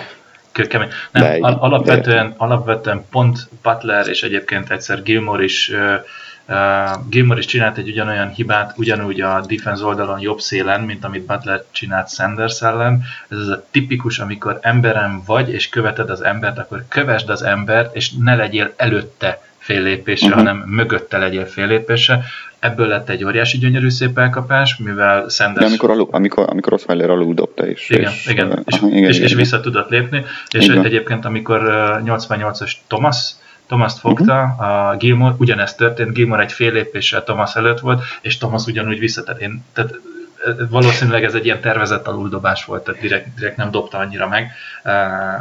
[0.52, 0.88] Kőkemény.
[1.10, 2.34] Nem, de, alapvetően, de...
[2.36, 5.94] alapvetően pont Butler és egyébként egyszer Gilmore is Uh,
[7.08, 11.64] Gilmore is csinált egy ugyanolyan hibát, ugyanúgy a defense oldalon jobb szélen, mint amit Butler
[11.70, 13.02] csinált Sanders ellen.
[13.28, 17.96] Ez az a tipikus, amikor emberem vagy, és követed az embert, akkor kövesd az embert,
[17.96, 20.42] és ne legyél előtte fél lépésre, uh-huh.
[20.42, 22.24] hanem mögötte legyél fél lépésre.
[22.58, 25.60] Ebből lett egy óriási gyönyörű szép elkapás, mivel Sanders...
[25.60, 27.90] De amikor, alu, amikor, amikor Osweiler alul dobta is.
[27.90, 30.24] Igen, és, igen, és, igen, és, igen, és vissza tudott lépni.
[30.50, 30.84] És igen.
[30.84, 33.34] egyébként, amikor uh, 88-as Thomas
[33.70, 38.66] Thomas-t fogta, a Gilmore, ugyanezt történt, Gilmore egy fél lépéssel Thomas előtt volt, és Thomas
[38.66, 39.40] ugyanúgy visszatett.
[39.40, 39.98] Én, tehát
[40.70, 44.50] valószínűleg ez egy ilyen tervezett aluldobás volt, tehát direkt, direkt nem dobta annyira meg,
[44.84, 44.92] uh,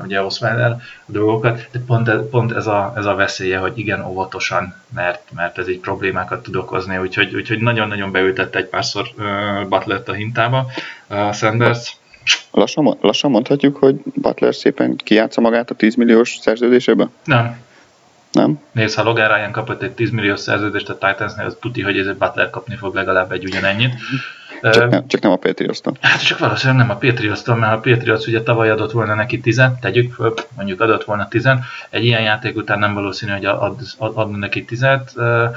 [0.03, 4.75] ugye Osweiler a dolgokat, de pont, pont ez, a, ez a veszélye, hogy igen, óvatosan,
[4.95, 10.01] mert, mert ez így problémákat tud okozni, úgyhogy, úgyhogy nagyon-nagyon beültette egy párszor uh, Butler
[10.05, 10.65] a hintába,
[11.09, 11.97] uh, Sanders.
[12.51, 17.09] Lassan, lassan mondhatjuk, hogy Butler szépen kijátsza magát a 10 milliós szerződésébe?
[17.23, 17.67] Nem,
[18.31, 18.59] nem?
[18.71, 22.07] Nézd, ha Logan Ryan kapott egy 10 milliós szerződést a Titansnél, az tuti, hogy ez
[22.07, 23.93] egy Butler kapni fog legalább egy ugyanennyit.
[24.61, 27.79] Csak, uh, nem, csak nem a patriots Hát csak valószínűleg nem a patriots mert a
[27.79, 31.49] Patriots ugye tavaly adott volna neki 10 tegyük föl, mondjuk adott volna 10
[31.89, 35.55] egy ilyen játék után nem valószínű, hogy ad, ad, adna neki 10 uh,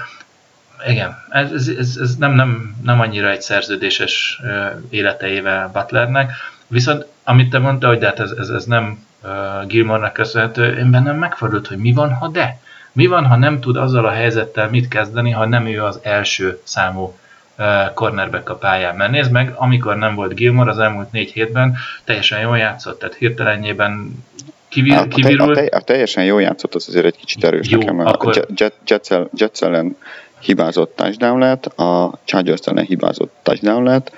[0.86, 6.32] igen, ez, ez, ez, nem, nem, nem annyira egy szerződéses uh, életeivel Butlernek,
[6.72, 10.90] viszont amit te mondtad, hogy de hát ez, ez, ez nem uh, Gilmore-nak köszönhető, én
[10.90, 12.60] bennem megfordult, hogy mi van, ha de?
[12.92, 16.60] Mi van, ha nem tud azzal a helyzettel mit kezdeni, ha nem ő az első
[16.62, 17.14] számú
[17.58, 18.96] uh, cornerback a pályán?
[18.96, 23.14] Mert nézd meg, amikor nem volt Gilmore az elmúlt négy hétben, teljesen jól játszott, tehát
[23.14, 24.24] hirtelenjében
[24.68, 25.56] kivir, a, kivirult.
[25.56, 27.98] A, te, a, teljesen jól játszott, az azért egy kicsit erős jó, nekem.
[27.98, 28.38] Akkor...
[28.38, 29.96] A Jet, Jets, Jets ellen
[30.40, 34.12] hibázott touchdown lett, a Chargers ellen hibázott touchdown lett.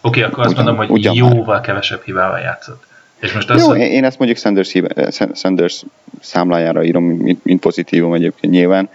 [0.00, 1.60] Oké, okay, akkor azt mondom, hogy jóval már.
[1.60, 2.88] kevesebb hibával játszott.
[3.20, 3.78] És most az, Jó, hogy...
[3.78, 4.72] én ezt mondjuk Sanders,
[5.34, 5.82] Sanders
[6.20, 8.88] számlájára írom, mint, mint pozitívum egyébként nyilván.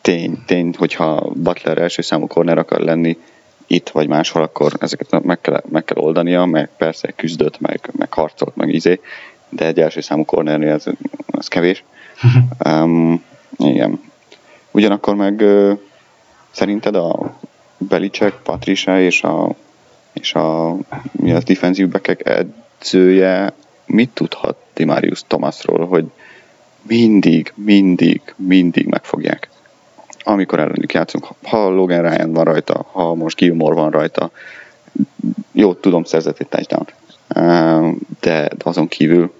[0.00, 3.18] Tény, tény, hogyha Butler első számú corner akar lenni
[3.66, 8.12] itt vagy máshol, akkor ezeket meg kell, meg kell oldania, meg persze küzdött, meg, meg
[8.12, 9.00] harcolt, meg izé,
[9.48, 10.84] de egy első számú cornernél ez,
[11.38, 11.84] ez kevés.
[12.68, 13.24] um,
[13.58, 14.00] igen.
[14.70, 15.44] Ugyanakkor meg
[16.50, 17.36] szerinted a
[17.78, 19.54] Belicek, Patricia és a
[20.14, 20.76] és a
[21.12, 23.52] mi az defensív backek edzője
[23.86, 26.04] mit tudhat Dimarius Thomasról, hogy
[26.82, 29.48] mindig, mindig, mindig megfogják.
[30.22, 34.30] Amikor ellenük játszunk, ha Logan Ryan van rajta, ha most Gilmore van rajta,
[35.52, 36.86] jó, tudom, szerzett egy touchdown
[38.20, 39.32] de, de azon kívül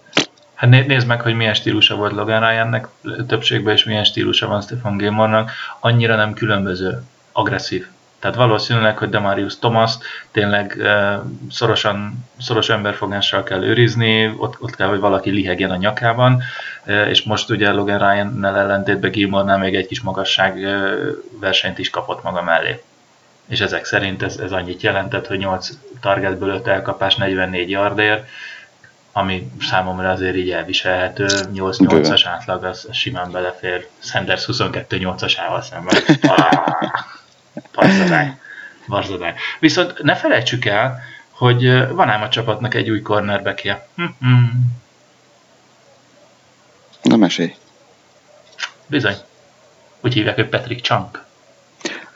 [0.55, 2.89] Hát nézd meg, hogy milyen stílusa volt Logan Ryannek
[3.27, 5.51] többségben, és milyen stílusa van Stephen Gilmornak.
[5.81, 7.87] Annyira nem különböző, agresszív.
[8.25, 9.93] Tehát valószínűleg, hogy Demarius Thomas
[10.33, 10.83] tényleg
[11.51, 16.43] szorosan, szoros emberfogással kell őrizni, ott, ott kell, hogy valaki lihegjen a nyakában,
[17.09, 20.67] és most ugye Logan Ryan-nel ellentétben Gilmornál még egy kis magasság
[21.41, 22.83] versenyt is kapott maga mellé.
[23.49, 25.69] És ezek szerint ez, ez annyit jelentett, hogy 8
[26.01, 28.29] targetből 5 elkapás 44 yardért,
[29.13, 35.97] ami számomra azért így elviselhető, 8-8-as átlag, az simán belefér Sanders 22-8-asával szemben.
[37.75, 38.35] Barzadály.
[38.89, 39.35] Barzadály.
[39.61, 43.87] Viszont ne felejtsük el, hogy van ám a csapatnak egy új cornerbackje.
[47.03, 47.55] Na mesélj.
[48.87, 49.17] Bizony.
[50.01, 51.25] Úgy hívják, hogy Patrick Chunk.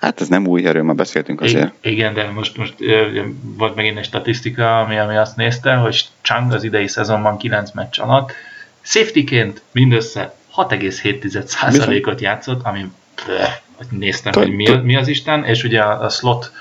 [0.00, 1.72] Hát ez nem új, erről már beszéltünk azért.
[1.80, 2.74] Igen, de most, most
[3.40, 8.00] volt megint egy statisztika, ami, ami azt nézte, hogy Chang az idei szezonban 9 meccs
[8.00, 8.32] alatt
[8.80, 12.90] safetyként mindössze 6,7%-ot játszott, ami
[13.90, 16.52] néztem, hogy mi, mi az Isten, és ugye a, a slot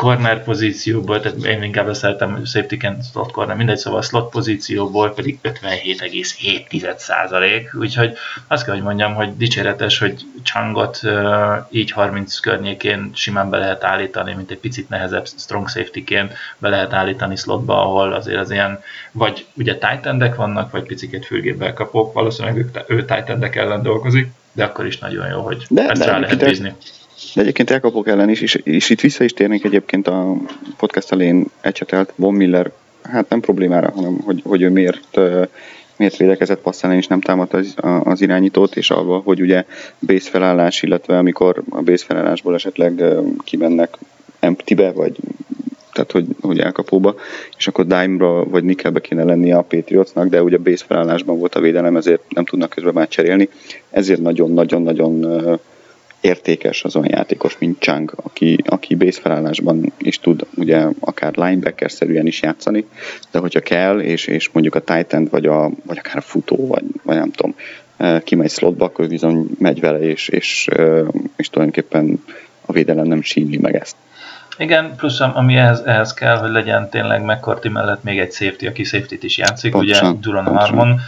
[0.00, 2.74] corner pozícióból, tehát én inkább szeretem safety
[3.12, 9.14] slot corner, mindegy, szóval a slot pozícióból pedig 57,7 százalék, úgyhogy azt kell, hogy mondjam,
[9.14, 11.00] hogy dicséretes, hogy Changot
[11.70, 16.92] így 30 környékén simán be lehet állítani, mint egy picit nehezebb strong safety-ként be lehet
[16.92, 18.80] állítani slotba, ahol azért az ilyen,
[19.12, 24.64] vagy ugye tight vannak, vagy picit fülgébbel kapok, valószínűleg ő, ő tight ellen dolgozik, de
[24.64, 26.68] akkor is nagyon jó, hogy de, ezt de rá lehet bízni.
[26.68, 30.36] De egyébként elkapok ellen is, és, és itt vissza is térnék egyébként a
[30.76, 32.70] podcast elén ecsetelt Von Miller,
[33.02, 35.18] hát nem problémára, hanem hogy, hogy ő miért,
[35.96, 37.74] miért védekezett passzálni és nem támadt az,
[38.04, 39.64] az irányítót, és abban, hogy ugye
[40.00, 43.04] base felállás, illetve amikor a base felállásból esetleg
[43.44, 43.98] kimennek
[44.40, 45.16] empty-be, vagy
[45.92, 47.14] tehát hogy, hogy elkapóba,
[47.56, 51.60] és akkor dime-ra vagy nickelbe kéne lenni a Patriotsnak, de ugye base felállásban volt a
[51.60, 53.48] védelem, ezért nem tudnak közben már cserélni,
[53.90, 55.24] ezért nagyon-nagyon-nagyon
[56.26, 62.26] értékes az olyan játékos, mint Chang, aki, aki base felállásban is tud ugye akár linebacker-szerűen
[62.26, 62.86] is játszani,
[63.30, 66.84] de hogyha kell, és, és mondjuk a titan vagy, a, vagy akár a futó, vagy,
[67.02, 67.54] vagy nem tudom,
[67.96, 72.24] eh, kimegy slotba, akkor bizony megy vele, és, és, eh, és tulajdonképpen
[72.66, 73.96] a védelem nem sínli meg ezt.
[74.58, 78.84] Igen, plusz ami ehhez, ehhez kell, hogy legyen tényleg McCarthy mellett még egy safety, aki
[78.84, 81.00] safety-t is játszik, pontosan, ugye Duran Harmon,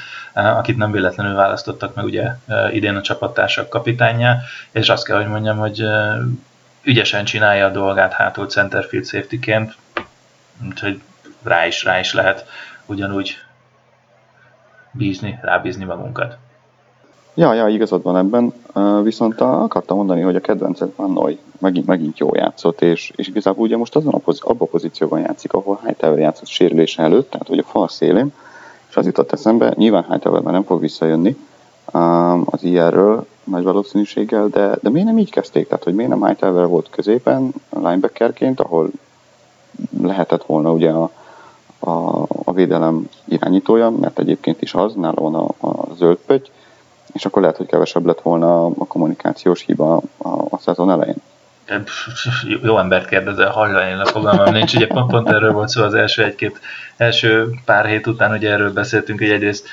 [0.46, 4.38] akit nem véletlenül választottak meg ugye eh, idén a csapattársak kapitányá,
[4.70, 6.16] és azt kell, hogy mondjam, hogy eh,
[6.82, 9.76] ügyesen csinálja a dolgát hátul centerfield safety-ként,
[10.68, 11.00] úgyhogy
[11.42, 12.46] rá is, rá is lehet
[12.86, 13.36] ugyanúgy
[14.90, 16.36] bízni, rábízni magunkat.
[17.34, 18.52] Ja, ja, igazad van ebben,
[19.02, 23.64] viszont akartam mondani, hogy a kedvenced Van Noy megint, megint jó játszott, és, és igazából
[23.64, 27.48] ugye most azon a poz, abban a pozícióban játszik, ahol Hightower játszott sérülése előtt, tehát
[27.48, 28.32] hogy a fal szélén,
[28.98, 31.36] az jutott eszembe, nyilván Hightower már nem fog visszajönni
[31.92, 35.68] um, az IR-ről nagy valószínűséggel, de, de miért nem így kezdték?
[35.68, 38.90] Tehát, hogy miért nem Hightower volt középen linebackerként, ahol
[40.02, 41.10] lehetett volna ugye a,
[41.78, 46.50] a, a védelem irányítója, mert egyébként is az, nála van a, a zöld pötty,
[47.12, 51.16] és akkor lehet, hogy kevesebb lett volna a kommunikációs hiba a, a szezon elején
[52.62, 55.94] jó embert kérdezel, hajla én a fogalmam nincs, ugye pont, pont erről volt szó az
[55.94, 56.60] első egy-két,
[56.96, 59.68] első pár hét után, ugye erről beszéltünk, hogy egyrészt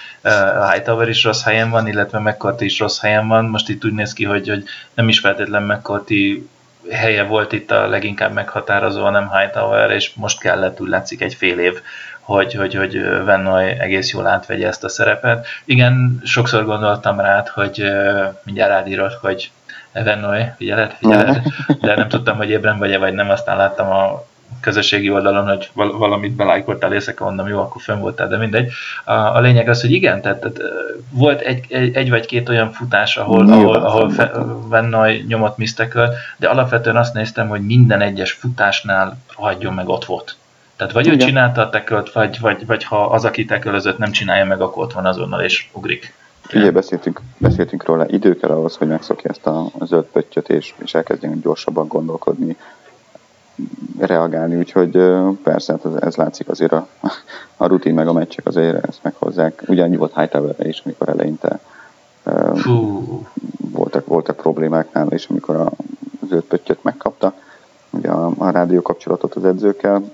[0.60, 3.94] a Hightower is rossz helyen van, illetve McCarthy is rossz helyen van, most itt úgy
[3.94, 6.50] néz ki, hogy, hogy nem is feltétlen McCarthy
[6.92, 11.60] helye volt itt a leginkább meghatározó, nem Hightower, és most kellett úgy látszik egy fél
[11.60, 11.82] év,
[12.20, 15.48] hogy, hogy, hogy Vennoy egész jól átvegye ezt a szerepet.
[15.66, 17.84] Igen, sokszor gondoltam rá, hogy
[18.44, 19.52] mindjárt rádírod, hogy
[19.96, 21.42] Evennoy, figyeled, figyeled,
[21.82, 24.26] de nem tudtam, hogy ébren vagy-e, vagy nem, aztán láttam a
[24.60, 28.72] közösségi oldalon, hogy valamit belájkoltál, éjszaka mondom, jó, akkor fönn voltál, de mindegy.
[29.04, 30.58] A, a lényeg az, hogy igen, tehát, tehát
[31.10, 34.12] volt egy, egy, egy vagy két olyan futás, ahol, ahol, ahol
[34.70, 40.36] Vennoy nyomott miszteköl, de alapvetően azt néztem, hogy minden egyes futásnál hagyjon meg ott volt.
[40.76, 41.20] Tehát vagy igen.
[41.20, 44.84] ő csinálta a tekölt, vagy, vagy, vagy ha az, aki tekölözött, nem csinálja meg, akkor
[44.84, 46.14] ott van azonnal és ugrik.
[46.54, 50.94] Ugye beszéltünk, beszéltünk róla, idő kell ahhoz, hogy megszokja ezt a zöld pöttyöt, és, és
[50.94, 52.58] elkezdjen gyorsabban gondolkodni,
[54.00, 54.92] reagálni, úgyhogy
[55.44, 56.88] persze, hát ez, ez látszik azért a,
[57.58, 59.64] a rutin meg a meccsek azért ezt meghozzák.
[59.68, 61.60] Ugyanúgy volt hightower is, amikor eleinte
[63.58, 65.72] voltak, voltak problémák nála, és amikor a
[66.28, 67.34] zöld pöttyöt megkapta,
[67.90, 70.14] ugye a, a rádió kapcsolatot az edzőkkel,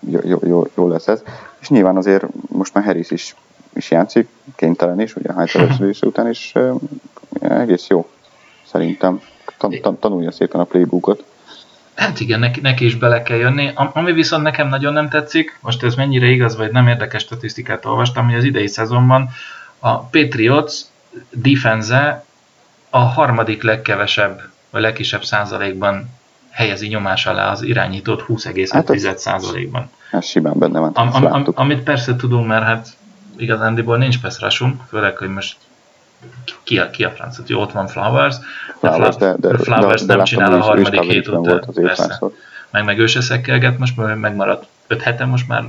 [0.00, 1.22] jó, jó, jó lesz ez.
[1.58, 3.36] És nyilván azért most már Harris is
[3.74, 6.52] is játszik, kénytelen is, ugye Hightower után is
[7.40, 8.08] egész jó,
[8.66, 9.20] szerintem.
[9.58, 11.24] Tan, tan, tanulja szépen a playbookot.
[11.94, 13.70] Hát igen, neki, neki is bele kell jönni.
[13.74, 18.24] Ami viszont nekem nagyon nem tetszik, most ez mennyire igaz, vagy nem érdekes statisztikát olvastam,
[18.24, 19.28] hogy az idei szezonban
[19.78, 20.74] a Patriots
[21.30, 22.24] defense
[22.90, 26.10] a harmadik legkevesebb, vagy legkisebb százalékban
[26.50, 29.90] helyezi nyomás alá az irányítót 20,5 hát százalékban.
[30.10, 30.92] Ez simán benne van.
[30.94, 32.96] Am, am, am, amit persze tudunk, mert hát
[33.36, 35.56] igazándiból nincs peszrasunk, főleg, hogy most
[36.62, 38.36] ki a, ki a franc, hogy ott van Flowers,
[38.80, 42.20] de, Flowers, de, de, Flowers de, de nem csinál a harmadik hét után, persze.
[42.70, 45.64] Meg meg ő se szekkelget, most megmaradt 5 hete most már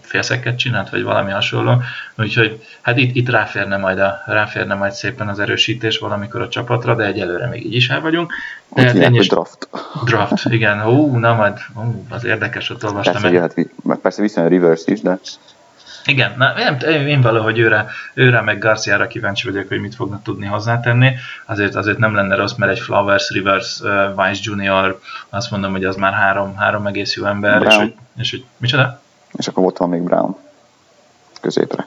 [0.00, 1.82] félszeket csinált, vagy valami hasonló.
[2.18, 6.94] Úgyhogy hát itt, itt ráférne, majd a, ráférne majd szépen az erősítés valamikor a csapatra,
[6.94, 8.32] de egyelőre még így is el vagyunk.
[8.74, 9.68] De hát ennyi draft.
[10.04, 10.80] Draft, igen.
[10.80, 13.12] Hú, na majd, hú, az érdekes, ott olvastam.
[13.12, 13.54] Persze, jöhet,
[14.02, 15.18] persze viszont a reverse is, de
[16.04, 20.46] igen, na, nem, én valahogy őre, őre meg Garciára kíváncsi vagyok, hogy mit fognak tudni
[20.46, 21.14] hozzátenni.
[21.46, 25.84] Azért, azért nem lenne rossz, mert egy Flowers, Rivers, uh, Vice Junior, azt mondom, hogy
[25.84, 27.70] az már három, három egész jó ember, Brown.
[27.70, 29.00] és hogy, és hogy micsoda?
[29.32, 30.36] És akkor ott van még Brown
[31.40, 31.86] középre.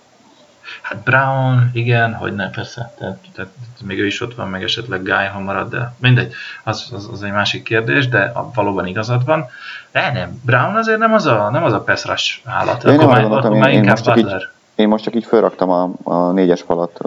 [0.84, 3.52] Hát Brown, igen, hogy ne, persze, tehát, tehát
[3.84, 7.24] még ő is ott van, meg esetleg Guy, ha marad, de mindegy, az, az, az
[7.24, 9.46] egy másik kérdés, de valóban igazad van.
[9.91, 13.24] De nem, Brown azért nem az a, nem az a peszras állat, én akkor, már,
[13.24, 14.41] akkor én, már én, inkább most Butler.
[14.41, 17.02] Így, én most csak így felraktam a, a négyes falat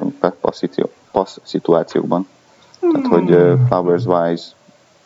[1.10, 2.28] passz szituációkban.
[2.92, 4.44] Tehát, hogy uh, Flowers, Wise,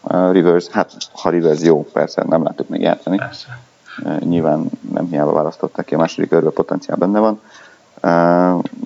[0.01, 3.17] uh, Rivers, hát ha Rivers jó, persze, nem láttuk még játszani.
[3.17, 3.59] Persze.
[4.05, 7.41] Uh, nyilván nem hiába választották ki, a második körben potenciál benne van.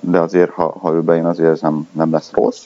[0.01, 2.65] De azért, ha, ha ő bejön, azért ez nem, nem lesz rossz.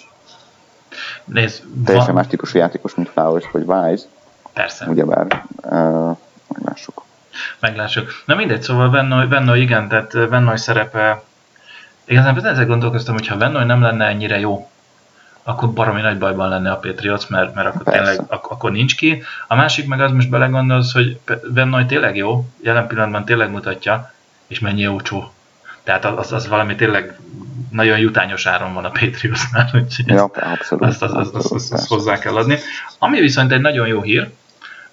[1.26, 2.16] Nézd, Teljesen van...
[2.16, 4.06] más típusú játékos, mint Flowers vagy Wise.
[4.54, 4.86] Persze.
[4.86, 7.04] Ugyebár uh, meglássuk.
[7.60, 8.10] Meglássuk.
[8.26, 11.22] Na mindegy, szóval Vennoy, Vennoy igen, tehát Vennoy szerepe
[12.10, 14.70] Igazán ezzel gondolkoztam, hogy ha Vennoy nem lenne ennyire jó,
[15.44, 18.00] akkor baromi nagy bajban lenne a Patriots, mert, mert akkor Persze.
[18.00, 19.24] tényleg ak- akkor nincs ki.
[19.48, 21.20] A másik meg az most belegondolsz, hogy
[21.54, 24.12] Vennoy tényleg jó, jelen pillanatban tényleg mutatja,
[24.48, 25.32] és mennyi jó csó.
[25.90, 27.20] Tehát az, az valami tényleg
[27.72, 31.88] nagyon jutányos áron van a Patriotsnál, úgyhogy ja, abszolút, azt, azt, azt, azt, azt, azt
[31.88, 32.58] hozzá kell adni.
[33.00, 34.30] Ami viszont egy nagyon jó hír,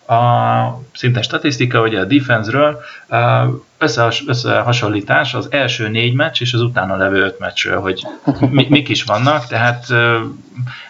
[0.06, 2.80] a szinte statisztika, ugye a defense-ről,
[3.78, 8.06] összehas, összehasonlítás az első négy meccs és az utána levő öt meccsről, hogy
[8.50, 9.86] mi, mik is vannak, tehát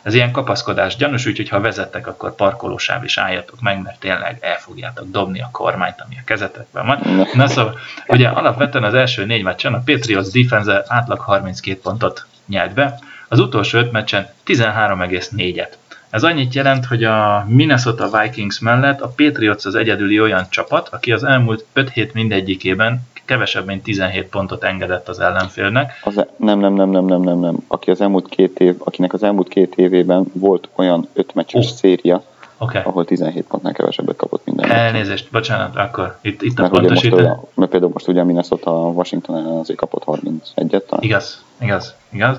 [0.02, 4.58] ez ilyen kapaszkodás gyanús, úgyhogy ha vezettek, akkor parkolósáv is álljatok meg, mert tényleg el
[4.58, 7.26] fogjátok dobni a kormányt, ami a kezetekben van.
[7.34, 12.74] Na szóval, ugye alapvetően az első négy meccsen a Patriots defense átlag 32 pontot nyert
[12.74, 15.68] be, az utolsó öt meccsen 13,4-et.
[16.10, 21.12] Ez annyit jelent, hogy a Minnesota Vikings mellett a Patriots az egyedüli olyan csapat, aki
[21.12, 26.00] az elmúlt 5 hét mindegyikében kevesebb, mint 17 pontot engedett az ellenfélnek.
[26.04, 27.56] Az, e- nem, nem, nem, nem, nem, nem, nem.
[27.66, 31.72] Aki az elmúlt két év, akinek az elmúlt két évében volt olyan 5 meccses oh.
[31.76, 32.22] széria,
[32.58, 32.82] okay.
[32.84, 34.70] ahol 17 pontnál kevesebbet kapott minden.
[34.70, 35.28] Elnézést, meccsen.
[35.30, 37.36] bocsánat, akkor itt, itt mert a pontosítás.
[37.54, 41.04] Mert például most ugye Minnesota Washington azért kapott 31-et talán.
[41.04, 42.38] Igaz, igaz, igaz.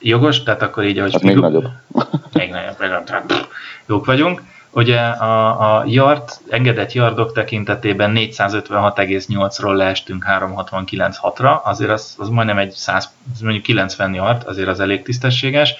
[0.00, 1.12] Jogos, tehát akkor így, ahogy...
[1.12, 1.68] Hát még nagyobb.
[2.38, 2.50] Még
[3.04, 3.48] tehát
[3.86, 4.42] jók vagyunk.
[4.70, 12.70] Ugye a, a yard, engedett yardok tekintetében 456,8-ról leestünk 369,6-ra, azért az, az majdnem egy
[12.70, 13.10] 100,
[13.42, 15.74] mondjuk 90 yard, azért az elég tisztességes.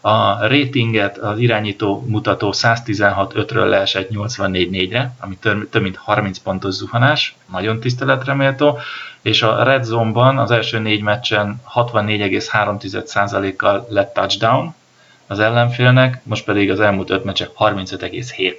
[0.00, 7.34] A ratinget az irányító mutató 116.5-ről leesett 84.4-re, ami több, több mint 30 pontos zuhanás,
[7.50, 8.78] nagyon tiszteletre méltó
[9.22, 14.74] és a Red Zone-ban az első négy meccsen 64,3%-kal lett touchdown
[15.26, 18.54] az ellenfélnek, most pedig az elmúlt öt meccsek 35,7.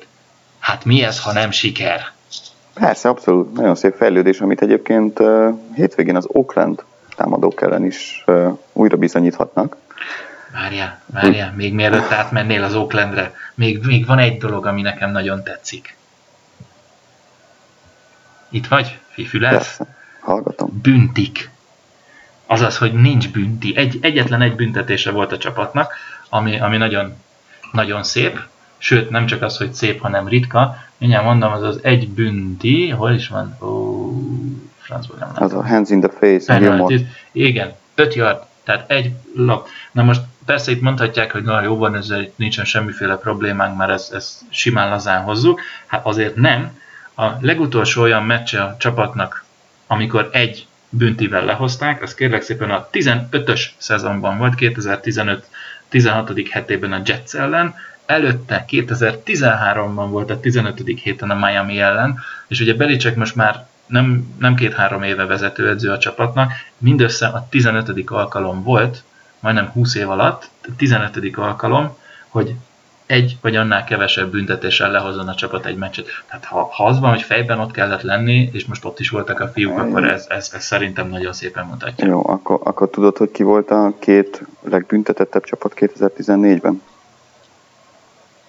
[0.60, 2.02] Hát mi ez, ha nem siker?
[2.74, 3.54] Persze, abszolút.
[3.54, 6.84] Nagyon szép fejlődés, amit egyébként uh, hétvégén az Oakland
[7.16, 9.78] támadók ellen is uh, újra bizonyíthatnak.
[10.54, 15.44] Várjál, várjál, még mielőtt átmennél az Oaklandre, még, még van egy dolog, ami nekem nagyon
[15.44, 15.96] tetszik.
[18.50, 19.00] Itt vagy?
[19.08, 19.80] Fifülesz?
[20.20, 20.80] Hallgatom.
[20.82, 21.50] Büntik.
[22.46, 23.78] Azaz, hogy nincs bünti.
[23.78, 25.94] Egy, egyetlen egy büntetése volt a csapatnak,
[26.34, 27.16] ami, ami nagyon,
[27.72, 28.40] nagyon szép.
[28.78, 30.78] Sőt, nem csak az, hogy szép, hanem ritka.
[30.98, 32.90] Mindjárt mondom, az az egy bünti.
[32.90, 33.58] Hol is van?
[33.62, 34.12] Ó,
[34.78, 35.30] francból nem.
[35.36, 36.60] Az a hands in the face.
[36.60, 37.08] Penalty.
[37.32, 38.44] Igen, 5 yard.
[38.64, 39.68] Tehát egy lap.
[39.92, 44.14] Na most persze itt mondhatják, hogy na jó van, ezzel nincsen semmiféle problémánk, mert ezt,
[44.14, 45.62] ezt simán lazán hozzuk.
[45.86, 46.80] Hát azért nem.
[47.16, 49.44] A legutolsó olyan meccse a csapatnak
[49.88, 55.46] amikor egy büntivel lehozták, az kérlek szépen a 15-ös szezonban volt, 2015
[55.94, 56.32] 16.
[56.50, 57.76] hetében a Jets ellen,
[58.06, 60.82] előtte 2013-ban volt a 15.
[61.04, 65.98] héten a Miami ellen, és ugye Belicek most már nem, nem két-három éve vezetőedző a
[65.98, 68.10] csapatnak, mindössze a 15.
[68.10, 69.04] alkalom volt,
[69.40, 71.38] majdnem 20 év alatt, 15.
[71.38, 72.56] alkalom, hogy
[73.14, 76.06] egy vagy annál kevesebb büntetéssel lehozzon a csapat egy meccset.
[76.28, 79.40] Tehát ha, ha az van, hogy fejben ott kellett lenni, és most ott is voltak
[79.40, 82.08] a fiúk, akkor ez, ez, ez szerintem nagyon szépen mutatja.
[82.08, 86.82] Jó, akkor, akkor tudod, hogy ki volt a két legbüntetettebb csapat 2014-ben?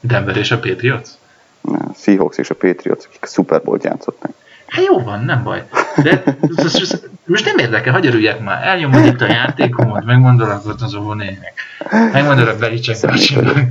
[0.01, 1.09] Denver és a Patriots?
[1.61, 4.33] Ne, Seahawks és a Patriots, akik a Super Bowl-t játszották.
[4.75, 5.65] Hát jó van, nem baj.
[6.03, 6.23] De
[7.27, 8.67] most nem érdekel, hagyj örüljek már.
[8.67, 11.53] Elnyomod itt a játékomat, megmondolak az óvónének.
[12.13, 12.97] Megmondolak Belicek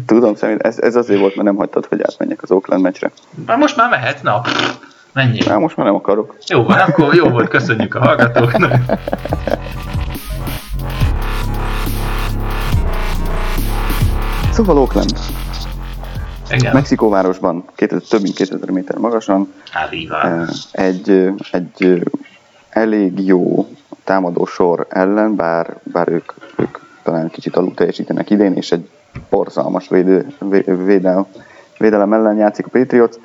[0.05, 3.11] Tudom, szerint ez, ez azért volt, mert nem hagytad, hogy átmenjek az Oakland meccsre.
[3.45, 4.41] Már most már mehet, na.
[5.13, 5.39] Mennyi?
[5.47, 6.37] Már most már nem akarok.
[6.47, 8.73] Jó van, akkor jó volt, köszönjük a hallgatóknak.
[14.51, 15.32] Szóval Oakland.
[16.53, 16.73] Igen.
[16.73, 19.53] Mexikóvárosban, 2000, több mint 2000 méter magasan.
[19.85, 20.47] Arriva.
[20.71, 22.03] Egy, egy
[22.69, 23.67] elég jó
[24.03, 28.89] támadó sor ellen, bár, bár ők, ők talán kicsit alul teljesítenek idén, és egy
[29.29, 30.35] borzalmas védő,
[30.85, 31.27] védel,
[31.77, 33.15] védelem ellen játszik a Patriots.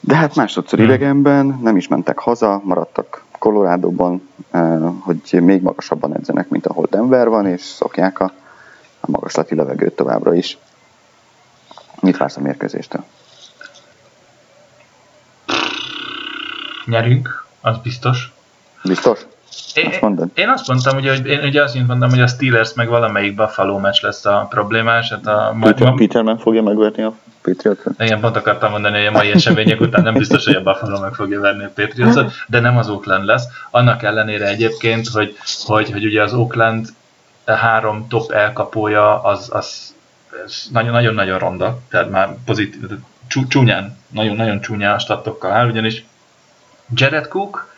[0.00, 0.88] De hát másodszor hmm.
[0.88, 4.28] idegenben, nem is mentek haza, maradtak Colorado-ban,
[5.00, 8.32] hogy még magasabban edzenek, mint ahol Denver van, és szokják a,
[9.00, 10.58] a magaslati levegőt továbbra is.
[12.00, 13.04] Mit vársz a mérkőzéstől?
[16.86, 18.32] Nyerünk, az biztos.
[18.84, 19.20] Biztos?
[19.74, 20.28] Én, azt mondod?
[20.34, 23.78] én azt mondtam, hogy, hogy én ugye azt mondtam, hogy a Steelers meg valamelyik Buffalo
[23.78, 25.10] meccs lesz a problémás.
[25.10, 28.02] Hát a, Peter, majd, Peterman fogja megverni a Patriots-ot?
[28.02, 31.14] Igen, pont akartam mondani, hogy a mai események után nem biztos, hogy a Buffalo meg
[31.14, 33.44] fogja verni a Patriots-ot, de nem az Oakland lesz.
[33.70, 36.88] Annak ellenére egyébként, hogy, hogy, hogy ugye az Oakland
[37.44, 39.94] három top elkapója az, az
[40.70, 42.80] nagyon-nagyon ronda, tehát már pozitív,
[43.48, 46.04] csúnyán, nagyon-nagyon csúnyán stattokkal áll, ugyanis
[46.94, 47.74] Jared Cook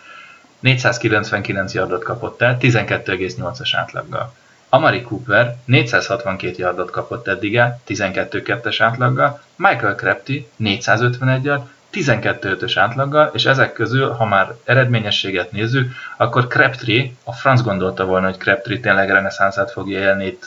[0.60, 4.34] 499 yardot kapott el, 12,8-as átlaggal.
[4.68, 13.30] Amari Cooper 462 yardot kapott eddig el, 12-2-es átlaggal, Michael Crabtree 451 yard, 12-5-ös átlaggal,
[13.34, 18.80] és ezek közül, ha már eredményességet nézzük, akkor Crabtree, a franc gondolta volna, hogy Crabtree
[18.80, 20.44] tényleg reneszánszát fogja élni itt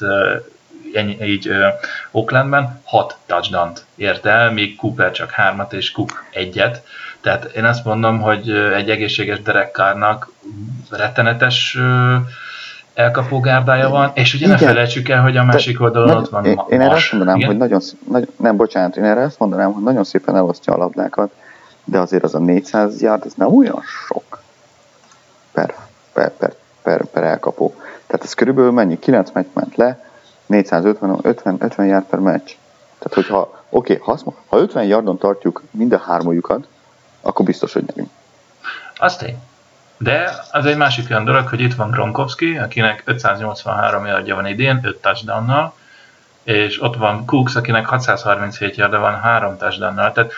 [1.21, 1.55] így uh,
[2.11, 6.83] Oaklandben, 6 touchdown ért el, míg Cooper csak 3 és Cook egyet.
[7.21, 10.31] Tehát én azt mondom, hogy egy egészséges Derek Carrnak
[10.89, 11.77] rettenetes
[12.93, 14.57] elkapó gárdája van, és ugye Igen.
[14.59, 17.35] ne felejtsük el, hogy a másik De, oldalon ott van Én, én erre azt mondanám,
[17.35, 17.47] Igen?
[17.47, 21.31] hogy nagyon, nagyon, nem, bocsánat, én erre azt mondanám, hogy nagyon szépen elosztja a labdákat,
[21.83, 24.41] de azért az a 400 yard, ez nem olyan sok
[25.51, 25.75] per,
[26.13, 27.75] per, per, per, per elkapó.
[28.07, 28.99] Tehát ez körülbelül mennyi?
[28.99, 30.10] 9 meccs ment le,
[30.51, 32.51] 450 50, 50 yard per meccs.
[32.99, 36.67] Tehát, hogyha, oké, okay, ha, ha 50 yardon tartjuk mind a hármójukat,
[37.21, 38.09] akkor biztos, hogy nyerünk.
[38.97, 39.37] Az tény.
[39.97, 44.79] De az egy másik olyan dolog, hogy itt van Gronkowski, akinek 583 yardja van idén,
[44.83, 45.73] 5 touchdownnal,
[46.43, 50.11] és ott van Cooks, akinek 637 yardja van 3 touchdownnal.
[50.11, 50.31] Tehát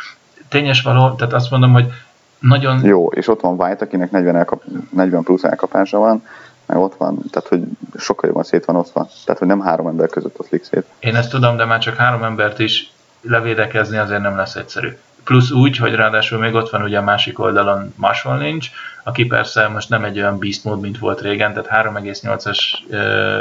[0.49, 1.93] tényes való, tehát azt mondom, hogy
[2.39, 2.85] nagyon...
[2.85, 6.23] Jó, és ott van White, akinek 40, elkap, 40 plusz elkapása van,
[6.65, 7.61] meg ott van, tehát hogy
[7.97, 9.07] sokkal jobban szét van osztva.
[9.25, 10.85] Tehát, hogy nem három ember között oszlik szét.
[10.99, 12.91] Én ezt tudom, de már csak három embert is
[13.21, 14.97] levédekezni azért nem lesz egyszerű.
[15.23, 18.69] Plusz úgy, hogy ráadásul még ott van ugye a másik oldalon Marshall Lynch,
[19.03, 22.59] aki persze most nem egy olyan beast mód, mint volt régen, tehát 3,8-as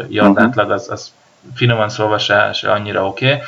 [0.09, 0.71] yard uh-huh.
[0.71, 1.13] az, az
[1.55, 3.41] finoman szólva se, se annyira oké, okay,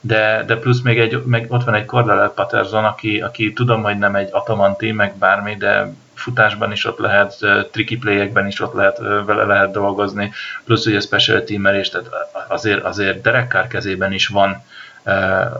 [0.00, 3.98] de, de plusz még, egy, meg ott van egy Cordell Patterson, aki, aki tudom, hogy
[3.98, 5.92] nem egy Atamanti, meg bármi, de
[6.22, 7.38] futásban is ott lehet,
[7.70, 10.32] tricky playekben is ott lehet, vele lehet dolgozni,
[10.64, 12.08] plusz ugye special teamelés, tehát
[12.48, 14.62] azért, azért Derek Carr kezében is van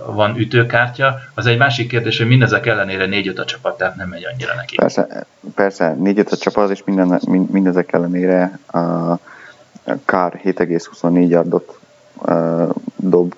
[0.07, 1.19] van ütőkártya.
[1.35, 4.77] Az egy másik kérdés, hogy mindezek ellenére 4 a csapat, tehát nem megy annyira neki.
[4.77, 9.15] Persze, persze 4 a csapat, és minden, mindezek ellenére a
[10.05, 11.79] Kár 7,24 yardot
[12.97, 13.35] dob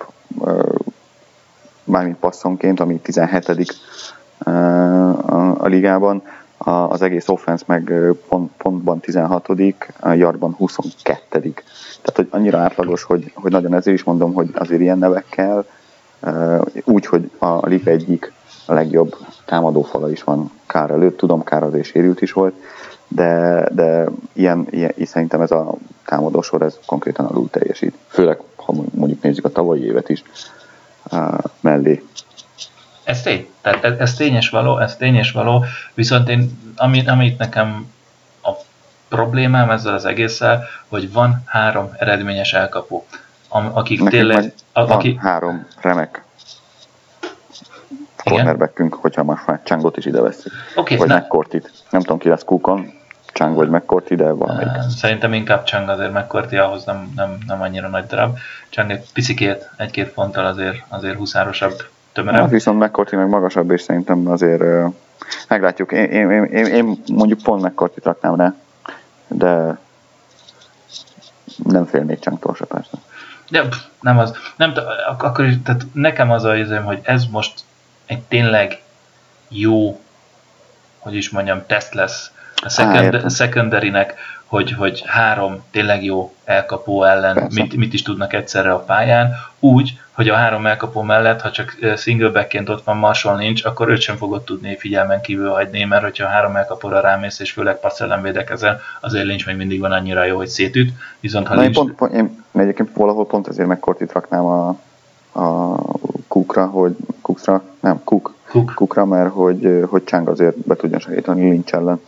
[1.84, 3.76] mármint passzonként, ami 17
[4.38, 4.50] a,
[5.58, 6.22] a ligában,
[6.64, 7.92] az egész offense meg
[8.28, 9.48] pont, pontban 16
[10.00, 14.80] a yardban 22 Tehát, hogy annyira átlagos, hogy, hogy nagyon ezért is mondom, hogy azért
[14.80, 15.64] ilyen nevekkel
[16.84, 18.32] úgy, hogy a liga egyik
[18.66, 22.54] legjobb támadófala is van Kár előtt, tudom, Kár azért sérült is volt,
[23.08, 27.94] de, de ilyen, ilyen, szerintem ez a támadósor ez konkrétan alul teljesít.
[28.06, 30.22] Főleg, ha mondjuk nézzük a tavalyi évet is
[31.60, 32.02] mellé.
[33.04, 37.92] Ez tény, tehát ez, ez tényes való, ez tényes való, viszont én, amit, amit nekem
[38.42, 38.50] a
[39.08, 43.06] problémám ezzel az egésszel, hogy van három eredményes elkapó
[43.54, 44.52] akik Nekünk tényleg...
[44.72, 45.18] A, aki...
[45.20, 46.22] három remek
[48.24, 50.52] cornerbackünk, hogyha most már Csangot is ide veszik.
[50.74, 51.70] Okay, Vagy McCourtit.
[51.90, 52.92] Nem tudom, ki lesz Kukon.
[53.32, 54.70] Chang vagy McCourty, de valamelyik.
[54.96, 58.38] Szerintem inkább Chang azért McCourty ahhoz nem, nem, nem annyira nagy darab.
[58.68, 61.82] Chang egy picikét, egy-két fonttal azért, azért huszárosabb,
[62.14, 62.40] tömörebb.
[62.40, 64.62] Hát viszont McCourty meg magasabb, és szerintem azért
[65.48, 65.92] meglátjuk.
[65.92, 68.54] Én, én, én, én mondjuk pont McCourty raknám rá,
[69.28, 69.78] de
[71.64, 72.98] nem félnék Changtól se persze.
[73.48, 73.68] De
[74.00, 74.72] nem az, nem,
[75.06, 77.60] akkor tehát nekem az a érzem, hogy ez most
[78.06, 78.82] egy tényleg
[79.48, 80.00] jó,
[80.98, 82.30] hogy is mondjam, teszt lesz
[82.64, 88.72] a second, secondary-nek, hogy, hogy három tényleg jó elkapó ellen mit, mit is tudnak egyszerre
[88.72, 93.36] a pályán, úgy, hogy a három elkapó mellett, ha csak single backként ott van Marshall
[93.36, 97.40] nincs, akkor őt sem fogod tudni figyelmen kívül hagyni, mert hogyha a három elkapóra rámész,
[97.40, 101.46] és főleg passz ellen védekezel, azért nincs még mindig van annyira jó, hogy szétüt, viszont
[101.46, 101.76] ha Na, nincs...
[101.76, 104.68] Én, pont, pont, én egyébként valahol pont ezért meg Kortit raknám a,
[105.32, 105.76] a
[106.28, 108.72] Cookra, hogy Cooksra, nem, Cook, Cook.
[108.74, 112.00] Cookra, mert hogy, hogy Chang azért be tudja segíteni Lynch ellen.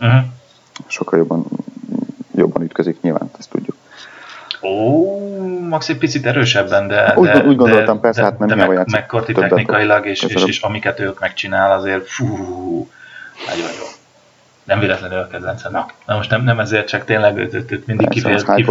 [0.00, 0.24] Uh-huh.
[0.86, 1.46] Sokkal jobban,
[2.34, 3.76] jobban ütközik nyilván, ezt tudjuk.
[4.62, 7.12] Ó, Max egy picit erősebben, de...
[7.16, 11.00] Úgy, de, úgy gondoltam, persze, de, hát nem de meg, technikailag, és, és, és, amiket
[11.00, 12.26] ők megcsinál, azért fú,
[13.46, 13.84] nagyon jó.
[14.64, 15.72] Nem véletlenül a kedvencem.
[16.06, 18.68] Na most nem, nem ezért, csak tényleg őt, őt, őt mindig kifejez, kif,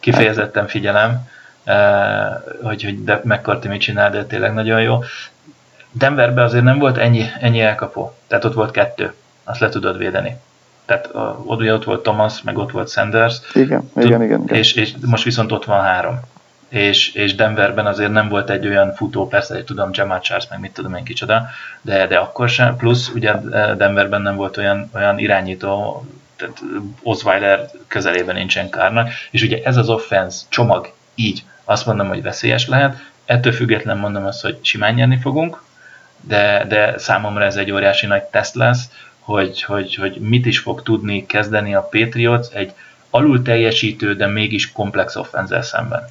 [0.00, 1.28] kifejezetten figyelem,
[1.64, 2.26] eh,
[2.62, 5.02] hogy, hogy de McCarthy mit csinál, de tényleg nagyon jó.
[5.90, 9.14] Denverben azért nem volt ennyi, ennyi elkapó, tehát ott volt kettő,
[9.46, 10.36] azt le tudod védeni.
[10.84, 11.10] Tehát
[11.44, 13.36] ott, ott volt Thomas, meg ott volt Sanders.
[13.54, 14.56] Igen, Tud, igen, igen, igen.
[14.56, 16.20] És, és most viszont ott van három.
[16.68, 20.60] És, és Denverben azért nem volt egy olyan futó, persze, hogy tudom, Jamal Charles, meg
[20.60, 21.46] mit tudom én kicsoda,
[21.82, 22.76] de, de akkor sem.
[22.76, 23.32] Plusz ugye
[23.76, 26.04] Denverben nem volt olyan, olyan irányító,
[26.36, 26.62] tehát
[27.02, 32.68] Osweiler közelében nincsen kárnak, és ugye ez az offense csomag így, azt mondom, hogy veszélyes
[32.68, 35.62] lehet, ettől független mondom azt, hogy simán nyerni fogunk,
[36.20, 38.90] de, de számomra ez egy óriási nagy teszt lesz,
[39.26, 42.72] hogy, hogy, hogy mit is fog tudni kezdeni a Patriots egy
[43.10, 46.04] alul teljesítő, de mégis komplex offenzel szemben.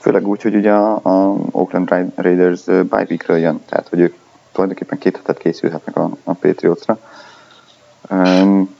[0.00, 4.14] Főleg úgy, hogy ugye a, a Oakland Raiders bye weekről jön, tehát hogy ők
[4.52, 6.98] tulajdonképpen két hetet készülhetnek a, a Patriotsra.
[8.10, 8.76] Um,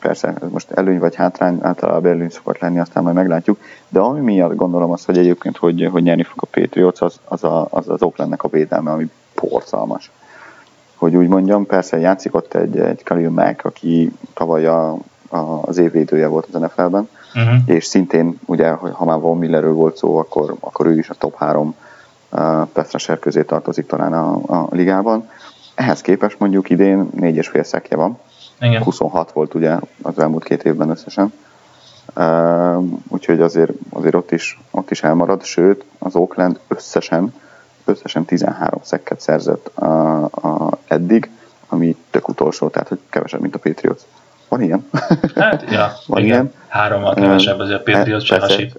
[0.00, 3.58] persze, ez most előny vagy hátrány, általában előny szokott lenni, aztán majd meglátjuk,
[3.88, 7.44] de ami miatt gondolom azt, hogy egyébként, hogy, hogy nyerni fog a Patriots, az az,
[7.44, 10.10] a, az, az Oaklandnek a védelme, ami porcalmas
[11.04, 14.90] hogy úgy mondjam, persze játszik ott egy, egy Khalil Mack, aki tavaly a,
[15.28, 17.54] a, az évvédője volt az NFL-ben, uh-huh.
[17.66, 21.36] és szintén, ugye, ha már Von Millerről volt szó, akkor, akkor ő is a top
[21.36, 21.74] 3
[22.30, 25.28] uh, Pestraser közé tartozik talán a, a ligában.
[25.74, 28.18] Ehhez képest mondjuk idén 4,5 szekje van.
[28.60, 28.82] Igen.
[28.82, 31.32] 26 volt ugye az elmúlt két évben összesen.
[32.16, 37.34] Uh, úgyhogy azért, azért ott, is, ott is elmarad, sőt az Oakland összesen
[37.84, 41.30] összesen 13 szekket szerzett a, a eddig,
[41.68, 44.00] ami tök utolsó, tehát hogy kevesebb, mint a Patriots.
[44.48, 44.88] Van ilyen?
[45.34, 46.30] Hát, ja, Van igen.
[46.30, 46.52] ilyen.
[46.68, 48.78] Hárommal kevesebb, azért a Patriots se hasít.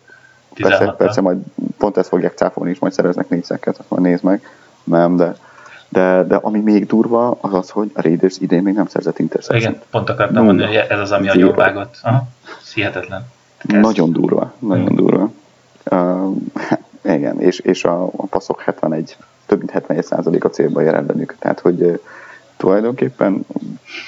[0.54, 1.38] Persze, persze, majd
[1.78, 4.50] pont ezt fogják cáfolni, és majd szereznek négy szekket, majd nézd meg.
[4.84, 5.36] Nem, de,
[5.90, 9.72] de, de ami még durva, az az, hogy a Raiders idén még nem szerzett interception
[9.72, 12.00] Igen, pont akartam mondani, hogy ez az, ami a vágott.
[12.04, 12.28] Aha,
[12.74, 13.26] hihetetlen.
[13.58, 13.82] Ez...
[13.82, 14.96] Nagyon durva, nagyon hmm.
[14.96, 15.32] durva.
[15.92, 16.36] Uh,
[17.06, 21.36] igen, és, és a, a passzok 71, több mint 71% a célba jel ellenük.
[21.40, 22.02] Tehát, hogy
[22.58, 23.46] tulajdonképpen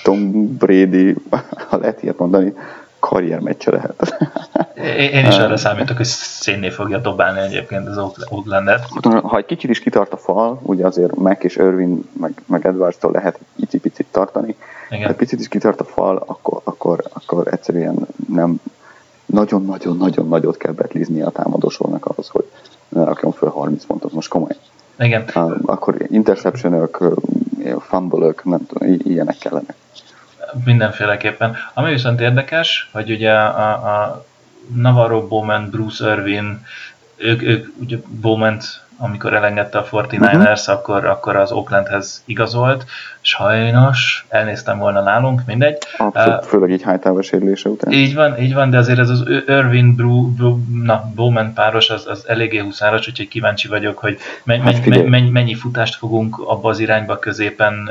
[0.03, 1.15] Tom Brady,
[1.69, 2.53] ha lehet ilyet mondani,
[2.99, 4.15] karriermeccse lehet.
[5.13, 7.97] Én, is arra számítok, hogy szénné fogja dobálni egyébként az
[8.29, 8.85] Oaklandet.
[9.01, 13.11] Ha egy kicsit is kitart a fal, ugye azért Mac és Irvin, meg, meg Edwards-tól
[13.11, 14.55] lehet egy picit tartani,
[14.89, 15.03] Igen.
[15.03, 18.59] ha egy picit is kitart a fal, akkor, akkor, akkor egyszerűen nem
[19.39, 22.45] nagyon-nagyon-nagyon nagyot kell betlizni a támadósornak ahhoz, hogy
[22.89, 24.55] ne rakjon föl 30 pontot, most komoly.
[24.99, 25.23] Igen.
[25.65, 27.03] Akkor interceptionök,
[27.79, 29.75] fumble nem tudom, ilyenek kellene.
[30.65, 31.55] Mindenféleképpen.
[31.73, 34.25] Ami viszont érdekes, hogy ugye a, a
[34.75, 36.65] Navarro Bowman, Bruce Irvin,
[37.15, 38.59] ők, ők ugye Bowman
[38.97, 40.41] amikor elengedte a 49ers, uh-huh.
[40.41, 40.71] Mhm.
[40.71, 42.85] akkor, akkor az Oaklandhez igazolt.
[43.21, 45.77] Sajnos, elnéztem volna nálunk, mindegy.
[45.97, 47.93] Abszolút, uh, főleg így hájtávos sérülése után.
[47.93, 52.07] Így van, így van, de azért ez az Irvin Bru, Bru, na, Bowman páros az,
[52.07, 56.69] az eléggé huszáros, úgyhogy kíváncsi vagyok, hogy me, hát me, me, mennyi futást fogunk abba
[56.69, 57.89] az irányba középen,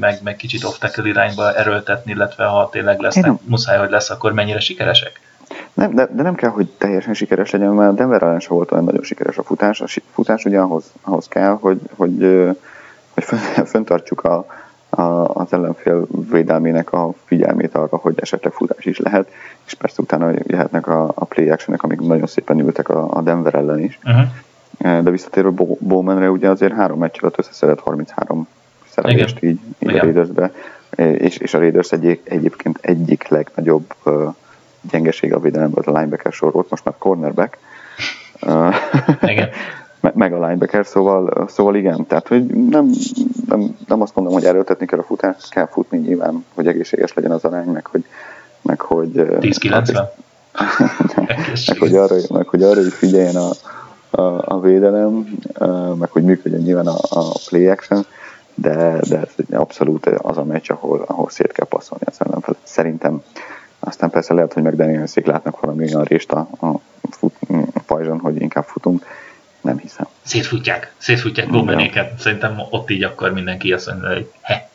[0.00, 4.60] meg, meg kicsit off irányba erőltetni, illetve ha tényleg lesznek, muszáj, hogy lesz, akkor mennyire
[4.60, 5.20] sikeresek?
[5.76, 8.72] Nem, de, de nem kell, hogy teljesen sikeres legyen, mert a Denver ellen sem volt
[8.72, 9.80] olyan nagyon sikeres a futás.
[9.80, 12.20] A futás ugye ahhoz, ahhoz kell, hogy, hogy,
[13.14, 13.24] hogy
[13.72, 14.46] föntartsuk a,
[14.88, 15.02] a,
[15.34, 19.30] az ellenfél védelmének a figyelmét arra, hogy esetleg futás is lehet,
[19.66, 23.54] és persze utána jöhetnek a, a play actionek, amik nagyon szépen ültek a, a Denver
[23.54, 23.98] ellen is.
[24.04, 25.02] Uh-huh.
[25.02, 28.48] De visszatérve Bowmanre, ugye azért három meccs alatt összeszedett 33
[28.88, 30.52] szerelést így, így a Raidersbe,
[30.96, 33.94] és, és a Raiders egy, egyébként egyik legnagyobb
[34.90, 37.58] gyengeség a védelemben a linebacker sor volt, most már cornerback.
[39.22, 39.48] Igen.
[40.14, 42.90] meg a linebacker, szóval, szóval igen, tehát hogy nem,
[43.48, 47.30] nem, nem azt mondom, hogy erőltetni kell a futást, kell futni nyilván, hogy egészséges legyen
[47.30, 48.04] az arány, meg hogy
[48.62, 50.08] meg hogy 10-90
[51.66, 53.50] meg, hogy arra, meg hogy arra is figyeljen a,
[54.10, 55.38] a, a védelem,
[55.98, 58.06] meg hogy működjön nyilván a, a play action,
[58.54, 62.60] de, de ez abszolút az a meccs, ahol, ahol szét kell passzolni az ellenfelet.
[62.62, 63.22] Szerintem
[63.86, 66.80] aztán persze lehet, hogy meg Danielszék látnak valami olyan részt a, a,
[67.10, 67.34] fut,
[67.74, 69.06] a pajzson, hogy inkább futunk,
[69.60, 70.06] nem hiszem.
[70.22, 72.18] Szétfutják, szétfutják Gobenéket.
[72.18, 74.68] Szerintem ott így akkor mindenki azt mondja, hogy he,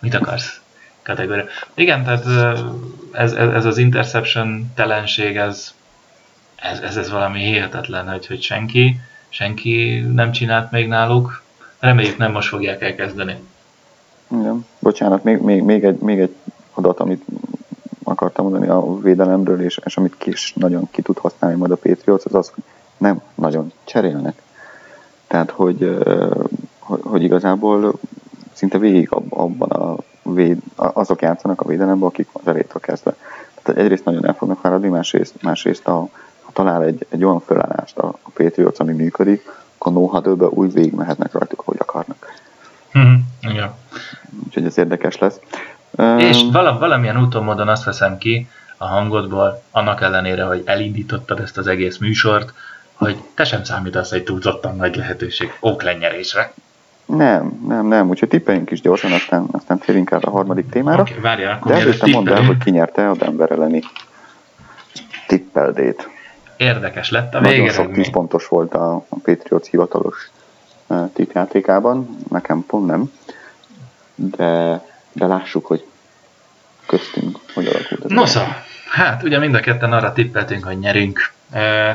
[0.00, 0.60] mit akarsz?
[1.02, 1.44] Kategória.
[1.74, 2.26] Igen, tehát
[3.12, 5.74] ez, ez, ez az interception telenség, ez,
[6.56, 11.42] ez, ez, ez valami hihetetlen, hogy, hogy senki, senki nem csinált még náluk.
[11.78, 13.36] Reméljük nem most fogják elkezdeni.
[14.30, 14.66] Igen.
[14.78, 16.34] Bocsánat, még, még, még, egy, még egy
[16.72, 17.24] adat, amit
[18.40, 22.24] akartam mondani a védelemről, és, és amit kis nagyon ki tud használni majd a Patriots,
[22.24, 22.64] az az, hogy
[22.96, 24.42] nem nagyon cserélnek.
[25.26, 26.04] Tehát, hogy,
[26.78, 27.92] hogy, igazából
[28.52, 33.16] szinte végig abban a véd, azok játszanak a védelemben, akik az elétől kezdve.
[33.62, 36.08] Tehát egyrészt nagyon el fognak fáradni, másrészt, másrészt a,
[36.42, 39.42] ha talál egy, egy olyan fölállást a, a Patriots, ami működik,
[39.78, 42.26] akkor no úgy végig mehetnek rajtuk, ahogy akarnak.
[42.98, 43.14] Mm-hmm.
[43.40, 43.74] Igen.
[44.46, 45.40] Úgyhogy ez érdekes lesz.
[46.18, 51.58] És vala, valamilyen úton módon azt veszem ki a hangodból, annak ellenére, hogy elindítottad ezt
[51.58, 52.52] az egész műsort,
[52.92, 56.52] hogy te sem számítasz egy túlzottan nagy lehetőség óklennyerésre.
[57.06, 61.02] Nem, nem, nem, úgyhogy tippeljünk is gyorsan, aztán, aztán térjünk át a harmadik témára.
[61.02, 63.82] Okay, várjál, akkor De előtte mondd el, hogy ki nyerte a Denver elleni
[65.26, 66.08] tippeldét.
[66.56, 70.30] Érdekes lett a Nagyon sok 10 pontos volt a, a Patriots hivatalos
[71.12, 73.12] tippjátékában, nekem pont nem,
[74.14, 74.82] de,
[75.12, 75.84] de lássuk, hogy
[76.86, 78.10] köztünk hogy alakult ez.
[78.10, 81.32] Nosza, hát ugye mind a ketten arra tippeltünk, hogy nyerünk.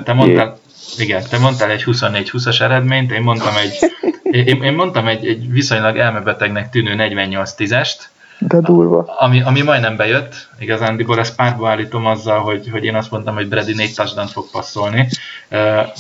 [0.04, 0.60] Te mondtál,
[0.98, 3.78] igen, te mondtál egy 24-20-as eredményt, én mondtam egy,
[4.48, 8.00] én, én mondtam egy, egy viszonylag elmebetegnek tűnő 48-10-est,
[8.40, 9.04] de durva.
[9.18, 13.48] Ami, ami majdnem bejött, igazándiból ezt párba állítom azzal, hogy, hogy én azt mondtam, hogy
[13.48, 15.08] Brady négy touchdown fog passzolni.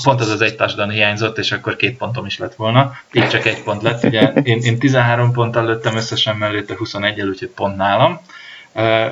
[0.03, 2.93] Pont az az egy touchdown hiányzott, és akkor két pontom is lett volna.
[3.11, 4.03] Így csak egy pont lett.
[4.03, 8.19] Ugye én, én 13 ponttal lőttem összesen mellette 21 el, úgyhogy pont nálam.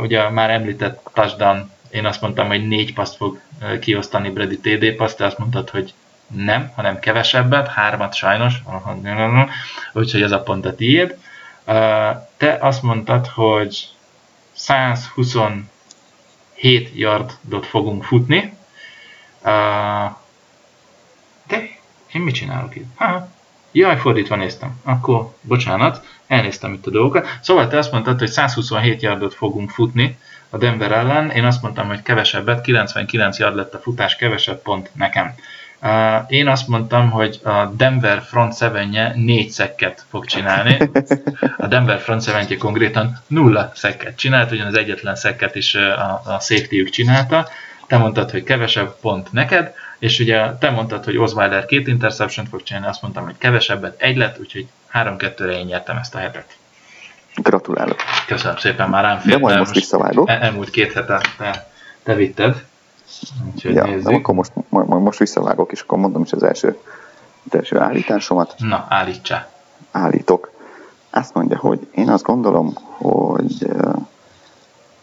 [0.02, 3.40] Ugye már említett touchdown, én azt mondtam, hogy négy paszt fog
[3.80, 5.94] kiosztani Brady TD paszt, te azt mondtad, hogy
[6.28, 8.54] nem, hanem kevesebbet, hármat sajnos,
[9.94, 11.16] úgyhogy ez a pont a tiéd.
[12.38, 13.88] Te azt mondtad, hogy
[14.53, 15.66] 127
[16.93, 18.53] yardot fogunk futni.
[21.47, 21.57] De
[22.11, 22.88] én mit csinálok itt?
[22.95, 23.28] Ha,
[23.72, 24.80] jaj, fordítva néztem.
[24.84, 27.28] Akkor, bocsánat, elnéztem itt a dolgokat.
[27.41, 30.18] Szóval te azt mondtad, hogy 127 yardot fogunk futni
[30.49, 31.30] a Denver ellen.
[31.30, 35.36] Én azt mondtam, hogy kevesebbet, 99 yard lett a futás, kevesebb pont nekem.
[36.28, 40.78] Én azt mondtam, hogy a Denver front 7 négy szekket fog csinálni.
[41.58, 46.40] A Denver front 7 konkrétan nulla szekket csinált, ugyan az egyetlen szekket is a, a
[46.40, 47.48] safety csinálta.
[47.88, 52.64] Te mondtad, hogy kevesebb pont neked, és ugye te mondtad, hogy Osweiler két interception fog
[52.64, 56.58] csinálni, azt mondtam, hogy kevesebbet egy lett, úgyhogy 3-2-re én nyertem ezt a hetet.
[57.36, 57.96] Gratulálok.
[58.28, 60.30] Köszönöm szépen, már rám fél, De majd most visszavágok.
[60.30, 61.68] El, elmúlt két hete te,
[62.04, 62.64] te vitted.
[63.54, 64.12] Úgyhogy ja, nézzük.
[64.12, 66.78] akkor most, majd, most visszavágok, és akkor mondom is az első,
[67.50, 68.56] az első állításomat.
[68.58, 69.50] Na, állítsá.
[69.92, 70.52] Állítok.
[71.10, 73.68] Azt mondja, hogy én azt gondolom, hogy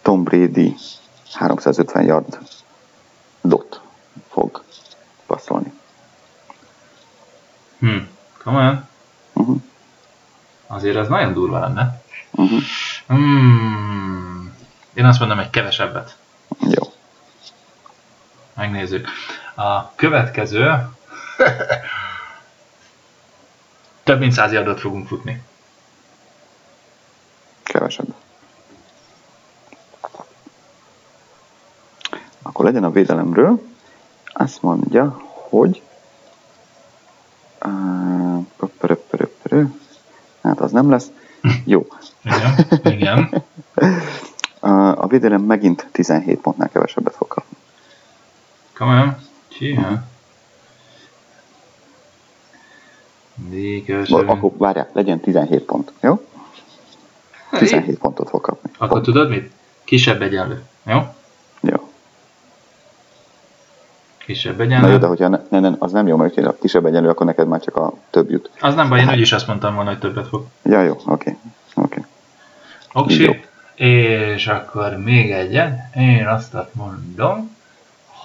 [0.01, 0.75] Tom Brady
[1.33, 2.37] 350 yard
[3.41, 3.81] dot
[4.29, 4.63] fog
[5.27, 5.73] passzolni.
[7.79, 7.97] Hm,
[8.43, 8.87] komolyan?
[9.33, 9.61] Uh-huh.
[10.67, 12.01] Azért ez nagyon durva lenne.
[12.31, 12.59] Uh-huh.
[13.07, 14.53] Hmm.
[14.93, 16.15] Én azt mondom, egy kevesebbet.
[18.61, 19.07] Megnézzük.
[19.55, 20.71] A következő
[24.03, 25.41] több mint száz yardot fogunk futni.
[27.63, 28.13] Kevesebb.
[32.41, 33.61] Akkor legyen a védelemről.
[34.25, 35.81] Azt mondja, hogy
[40.41, 41.11] hát az nem lesz.
[41.65, 41.87] Jó.
[42.23, 43.43] Igen, igen.
[44.95, 47.50] A védelem megint 17 pontnál kevesebbet fog kapni.
[48.81, 49.17] Komolyan?
[49.47, 50.03] Csiha.
[53.51, 54.29] Uh-huh.
[54.29, 56.27] Akkor várjál, legyen 17 pont, jó?
[57.51, 58.71] 17 pontot fog kapni.
[58.73, 59.03] Akkor pont.
[59.03, 59.51] tudod mit?
[59.83, 60.99] Kisebb egyenlő, jó?
[61.61, 61.89] Jó.
[64.17, 64.85] Kisebb egyenlő.
[64.85, 67.25] Na jó, de hogyha ne, ne, ne, az nem jó, mert ha kisebb egyenlő, akkor
[67.25, 68.49] neked már csak a több jut.
[68.59, 70.45] Az nem baj, én úgyis azt mondtam volna, hogy többet fog.
[70.63, 71.37] Ja, jó, oké.
[71.75, 72.03] Okay.
[72.93, 73.23] Okay.
[73.25, 73.39] Oké.
[73.75, 77.59] És akkor még egyen, én azt mondom,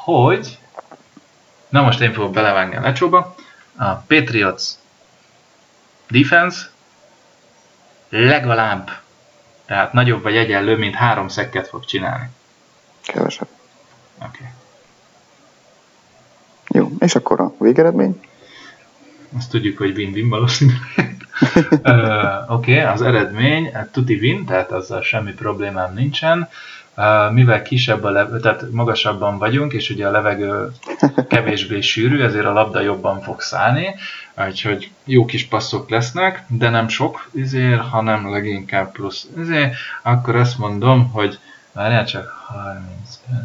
[0.07, 0.59] hogy
[1.69, 3.35] na most én fogok belevágni a lecsóba,
[3.77, 4.65] a Patriots
[6.09, 6.71] defense
[8.09, 8.91] legalább,
[9.65, 12.29] tehát nagyobb vagy egyenlő, mint három szekket fog csinálni.
[13.03, 13.49] Kevesebb.
[14.19, 14.27] Oké.
[14.29, 14.47] Okay.
[16.69, 18.21] Jó, és akkor a végeredmény?
[19.37, 21.17] Azt tudjuk, hogy win-win valószínűleg.
[22.49, 26.49] Oké, okay, az eredmény, tuti win, tehát azzal semmi problémám nincsen.
[26.99, 30.73] Uh, mivel kisebb a levegő, tehát magasabban vagyunk, és ugye a levegő
[31.29, 33.95] kevésbé sűrű, ezért a labda jobban fog szállni,
[34.47, 39.71] úgyhogy jó kis passzok lesznek, de nem sok izér, hanem leginkább plusz izér,
[40.03, 41.39] akkor azt mondom, hogy
[41.73, 43.43] várjál csak 35,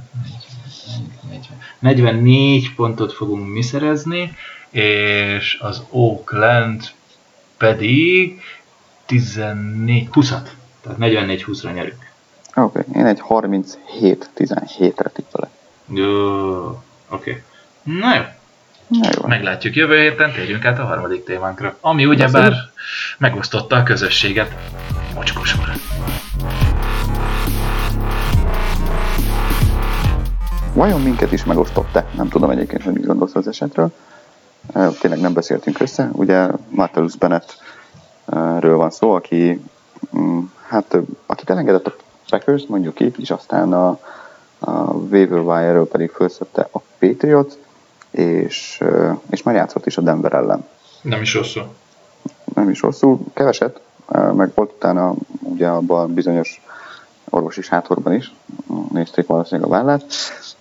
[1.29, 4.35] 40, 44 pontot fogunk mi szerezni,
[4.69, 6.91] és az Oakland
[7.57, 8.41] pedig
[9.05, 10.49] 14, 20-at.
[10.81, 12.10] Tehát 44-20-ra nyerünk.
[12.55, 13.01] Oké, okay.
[13.01, 15.49] én egy 37-17-re tippelek.
[15.87, 16.79] Jó, oké.
[17.09, 17.41] Okay.
[17.83, 18.21] Na jó.
[18.87, 19.27] Na jó.
[19.27, 22.53] Meglátjuk jövő héten, térjünk át a harmadik témánkra, ami ugyebár
[23.17, 24.55] megosztotta a közösséget.
[25.15, 25.71] Mocskosor.
[30.73, 32.05] Vajon minket is megosztott-e?
[32.15, 33.93] Nem tudom egyébként, hogy mit gondolsz az esetről.
[34.99, 36.09] Tényleg nem beszéltünk össze.
[36.11, 39.61] Ugye Martellus Bennettről van szó, aki
[40.17, 41.95] mm, hát, akit elengedett a
[42.29, 43.99] Packers, mondjuk így, és aztán a,
[44.59, 47.53] a waiver wire pedig felszette a Patriots,
[48.11, 48.83] és,
[49.29, 50.67] és már játszott is a Denver ellen.
[51.01, 51.67] Nem is rosszul.
[52.53, 53.81] Nem is rosszul, keveset,
[54.33, 56.61] meg volt utána ugye abban bizonyos
[57.29, 58.33] orvosi sátorban is,
[58.91, 60.03] nézték valószínűleg a vállát,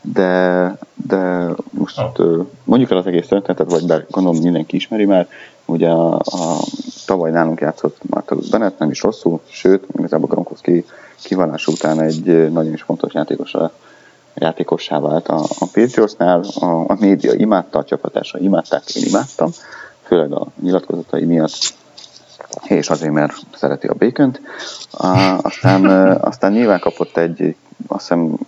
[0.00, 2.46] de, de most oh.
[2.64, 5.28] mondjuk el az egész történetet, vagy bár gondolom mindenki ismeri már,
[5.70, 6.58] ugye a, a
[7.06, 10.84] tavaly nálunk játszott Marcellus Bennett, nem is rosszul, sőt, igazából Gronkowski
[11.22, 13.72] kivalása után egy nagyon is fontos játékosra
[14.34, 19.50] játékossá vált a, a Patriotsnál, a, a média imádta, a csapatása imádták, én imádtam,
[20.02, 21.74] főleg a nyilatkozatai miatt,
[22.64, 24.40] és azért, mert szereti a békönt.
[25.42, 27.56] Aztán, aztán nyilván kapott egy,
[27.86, 28.38] azt hiszem,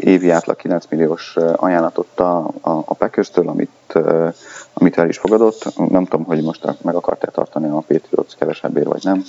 [0.00, 3.70] évi átlag 9 milliós ajánlatot a, a Packers-től, amit,
[4.72, 5.78] amit el is fogadott.
[5.90, 9.24] Nem tudom, hogy most meg akarták tartani a Patriots kevesebbért, vagy nem.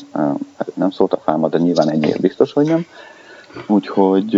[0.73, 2.85] Nem szólt a fáma, de nyilván ennyiért biztos, hogy nem.
[3.67, 4.35] Úgyhogy,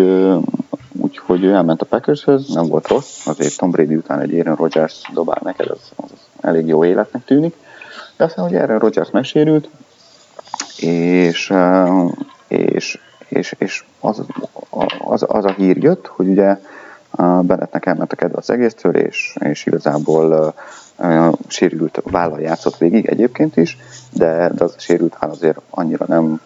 [0.91, 5.01] úgyhogy ő elment a Packershez, nem volt rossz, azért Tom Brady után egy Aaron Rodgers
[5.13, 6.09] dobál neked, az, az
[6.41, 7.55] elég jó életnek tűnik.
[8.17, 9.69] De aztán, hogy Aaron Rodgers megsérült,
[10.77, 11.53] és,
[12.47, 14.21] és, és, és az,
[14.99, 16.59] az, az a hír jött, hogy ugye
[17.41, 20.53] Bennettnek elment a kedve az egésztől, és, és igazából
[20.97, 23.77] uh, sérült vállal játszott végig egyébként is,
[24.13, 26.41] de, de az a sérült váll azért annyira nem,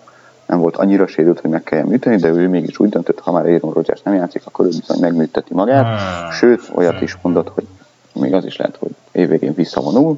[0.45, 3.45] nem volt annyira sérült, hogy meg kelljen műteni, de ő mégis úgy döntött, ha már
[3.45, 5.99] Aaron Rodgers nem játszik, akkor ő bizony megműteti magát.
[6.31, 7.67] Sőt, olyat is mondott, hogy
[8.13, 10.17] még az is lehet, hogy évvégén visszavonul.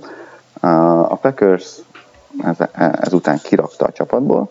[1.10, 1.66] A Packers
[2.44, 2.68] ez,
[3.00, 4.50] ezután kirakta a csapatból,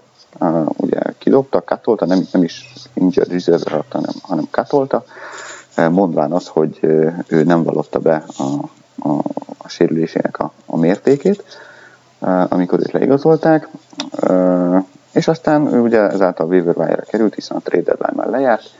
[0.77, 5.05] ugye kidobta, katolta, nem, nem is injured reserve rakta, hanem, hanem katolta,
[5.77, 6.79] mondván az, hogy
[7.27, 8.43] ő nem vallotta be a,
[9.09, 9.19] a,
[9.59, 11.45] a sérülésének a, a mértékét,
[12.49, 13.69] amikor őt leigazolták,
[15.13, 18.71] és aztán ő ugye ezáltal waiver wire került, hiszen a trade deadline már lejárt,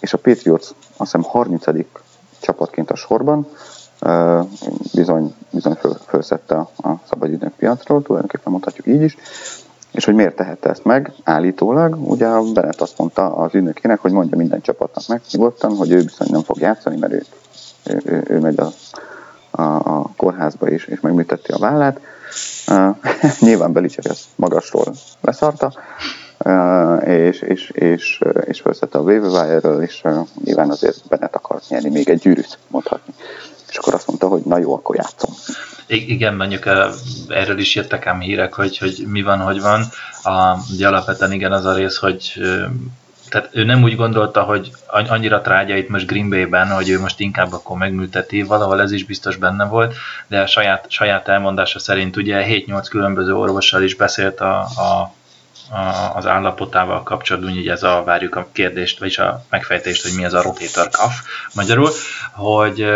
[0.00, 1.64] és a Patriots azt hiszem 30.
[2.40, 3.48] csapatként a sorban,
[4.94, 9.16] bizony, bizony föl, fölszette a, a szabadidők piacról, tulajdonképpen mondhatjuk így is,
[9.96, 14.12] és hogy miért tehette ezt meg, állítólag, ugye a Bennett azt mondta az ügynökének, hogy
[14.12, 17.24] mondja minden csapatnak meg nyugodtan, hogy ő viszont nem fog játszani, mert ő,
[17.84, 18.68] ő, ő, ő megy a,
[19.50, 22.00] a, a kórházba is, és megműtette a vállát.
[22.68, 22.96] Uh,
[23.46, 25.72] nyilván Belicek ezt magasról leszarta,
[26.38, 31.90] uh, és, és, és, és felszette a waiver és uh, nyilván azért Bennett akart nyerni
[31.90, 33.14] még egy gyűrűt, mondhatni.
[33.76, 35.34] És akkor azt mondta, hogy na jó, akkor játszom.
[35.86, 36.66] I- igen, mondjuk
[37.28, 39.84] erről is jöttek ám hírek, hogy, hogy mi van, hogy van.
[40.22, 42.32] A, ugye alapvetően igen az a rész, hogy
[43.28, 47.20] tehát ő nem úgy gondolta, hogy annyira trágya itt most Green Bay-ben, hogy ő most
[47.20, 49.94] inkább akkor megműteti, valahol ez is biztos benne volt,
[50.26, 55.14] de a saját, saját elmondása szerint ugye 7-8 különböző orvossal is beszélt a, a
[56.14, 60.34] az állapotával kapcsolatban, úgy ez a várjuk a kérdést, vagyis a megfejtést, hogy mi az
[60.34, 61.12] a rotator cuff
[61.54, 61.90] magyarul,
[62.32, 62.86] hogy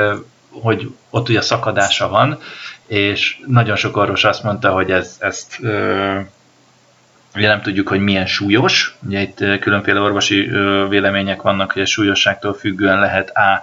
[0.50, 2.38] hogy ott ugye szakadása van,
[2.86, 6.18] és nagyon sok orvos azt mondta, hogy ez, ezt ö,
[7.34, 10.50] ugye nem tudjuk, hogy milyen súlyos, ugye itt különféle orvosi
[10.88, 13.62] vélemények vannak, hogy a súlyosságtól függően lehet A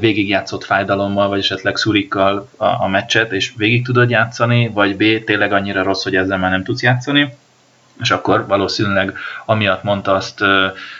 [0.00, 5.52] végigjátszott fájdalommal, vagy esetleg szurikkal a, a meccset, és végig tudod játszani, vagy B tényleg
[5.52, 7.34] annyira rossz, hogy ezzel már nem tudsz játszani.
[8.02, 10.44] És akkor valószínűleg amiatt mondta azt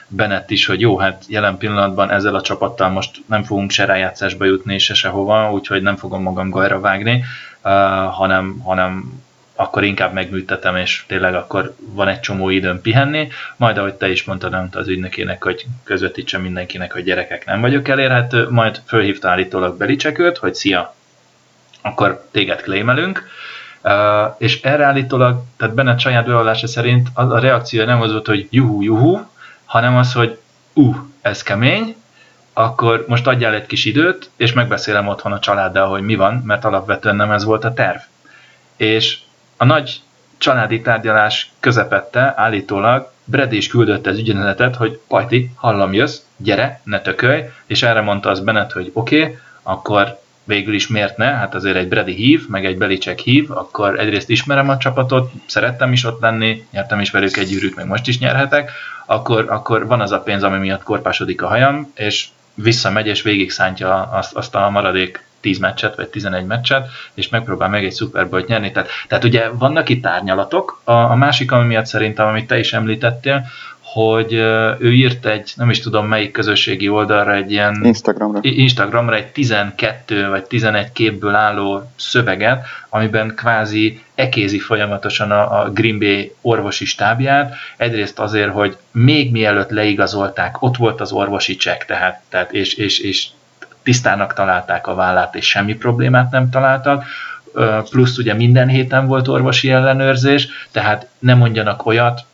[0.08, 4.44] Bennett is, hogy jó, hát jelen pillanatban ezzel a csapattal most nem fogunk se rájátszásba
[4.44, 7.24] jutni se sehova, úgyhogy nem fogom magam gajra vágni,
[8.10, 9.22] hanem, hanem
[9.54, 14.24] akkor inkább megműtetem, és tényleg akkor van egy csomó időm pihenni, majd ahogy te is
[14.24, 19.76] mondtad, nem az ügynökének, hogy közvetítse mindenkinek, hogy gyerekek nem vagyok elérhető, majd fölhívta állítólag
[19.76, 20.94] Belicsekőt, hogy szia,
[21.82, 23.26] akkor téged klémelünk,
[24.38, 28.46] És erre állítólag, tehát benne saját bevallása szerint a, a reakció nem az volt, hogy
[28.50, 29.20] juhu, juhu,
[29.64, 30.38] hanem az, hogy
[30.72, 31.96] uh, ez kemény,
[32.52, 36.64] akkor most adjál egy kis időt, és megbeszélem otthon a családdal, hogy mi van, mert
[36.64, 37.98] alapvetően nem ez volt a terv.
[38.76, 39.18] És
[39.56, 40.00] a nagy
[40.38, 47.00] családi tárgyalás közepette állítólag Brad is küldött az ügyenetet, hogy Pajti, hallom jössz, gyere, ne
[47.00, 51.54] tökölj, és erre mondta az Bennett, hogy oké, okay, akkor végül is miért ne, hát
[51.54, 56.04] azért egy Brady hív, meg egy Belicek hív, akkor egyrészt ismerem a csapatot, szerettem is
[56.04, 58.70] ott lenni, nyertem is velük egy gyűrűt, meg most is nyerhetek,
[59.06, 63.50] akkor, akkor van az a pénz, ami miatt korpásodik a hajam, és visszamegy, és végig
[63.50, 68.28] szántja azt, azt a maradék 10 meccset, vagy 11 meccset, és megpróbál meg egy Super
[68.28, 68.72] Bowl-t nyerni.
[68.72, 70.80] Tehát, tehát ugye vannak itt árnyalatok.
[70.84, 73.46] A, a másik, ami miatt szerintem, amit te is említettél,
[73.92, 74.32] hogy
[74.78, 80.28] ő írt egy, nem is tudom melyik közösségi oldalra egy ilyen Instagramra, Instagramra egy 12
[80.28, 87.54] vagy 11 képből álló szöveget, amiben kvázi ekézi folyamatosan a, a Green Bay orvosi stábját,
[87.76, 92.98] egyrészt azért, hogy még mielőtt leigazolták, ott volt az orvosi csekk, tehát, tehát és, és,
[92.98, 93.26] és
[93.82, 97.04] tisztának találták a vállát, és semmi problémát nem találtak,
[97.90, 102.24] plusz ugye minden héten volt orvosi ellenőrzés, tehát nem mondjanak olyat,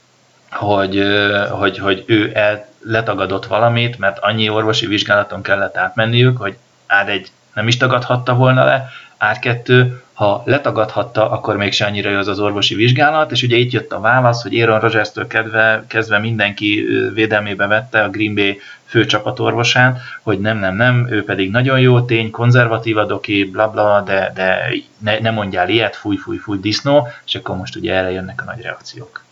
[0.51, 1.03] hogy,
[1.51, 7.30] hogy, hogy ő el, letagadott valamit, mert annyi orvosi vizsgálaton kellett átmenniük, hogy ár egy
[7.55, 8.88] nem is tagadhatta volna le,
[9.18, 13.57] ár kettő, ha letagadhatta, akkor még se annyira jó az az orvosi vizsgálat, és ugye
[13.57, 18.61] itt jött a válasz, hogy Aaron Rodgers-től kedve, kezdve mindenki védelmébe vette a Green Bay
[18.84, 24.01] főcsapatorvosán, hogy nem, nem, nem, ő pedig nagyon jó tény, konzervatív a doki, bla bla,
[24.01, 28.11] de, de ne, ne mondjál ilyet, fúj, fúj, fúj, disznó, és akkor most ugye erre
[28.11, 29.22] jönnek a nagy reakciók.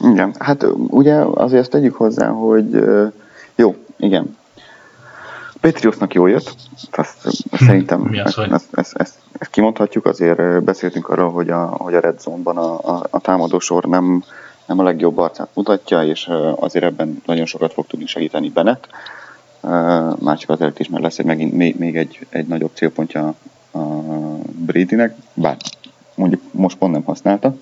[0.00, 2.84] Igen, hát ugye azért azt tegyük hozzá, hogy
[3.54, 4.36] jó, igen,
[5.64, 6.54] Patriotsnak jól jött,
[6.90, 11.94] azt, hm, szerintem ezt, ezt, ezt, ezt, ezt kimondhatjuk, azért beszéltünk arról, hogy a, hogy
[11.94, 14.24] a Red Zone-ban a, a, a támadósor nem,
[14.66, 18.88] nem a legjobb arcát mutatja, és azért ebben nagyon sokat fog tudni segíteni Bennett.
[20.18, 23.34] Már csak azért is, mert lesz egy, megint még, még egy, egy nagyobb célpontja
[23.72, 23.78] a
[24.52, 25.56] Bradynek, bár
[26.14, 27.54] mondjuk most pont nem használta,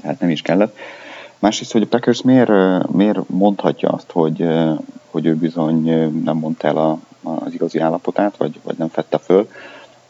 [0.00, 0.76] tehát nem is kellett.
[1.38, 2.50] Másrészt, hogy a Packers miért,
[2.92, 4.48] miért mondhatja azt, hogy,
[5.10, 5.84] hogy ő bizony
[6.24, 9.48] nem mondta el a, az igazi állapotát, vagy, vagy nem fette föl,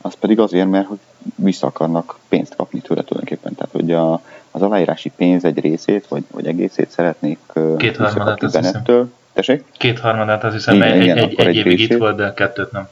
[0.00, 0.98] az pedig azért, mert hogy
[1.34, 3.54] vissza akarnak pénzt kapni tőle tulajdonképpen.
[3.54, 7.38] Tehát, hogy a, az aláírási pénz egy részét, vagy, vagy egészét szeretnék
[7.76, 9.12] visszakapni Benettől.
[9.32, 9.64] Tessék?
[9.72, 12.88] Kétharmadát azt hiszem, igen, egy, igen, egy, egy, egy évig itt volt, de kettőt nem.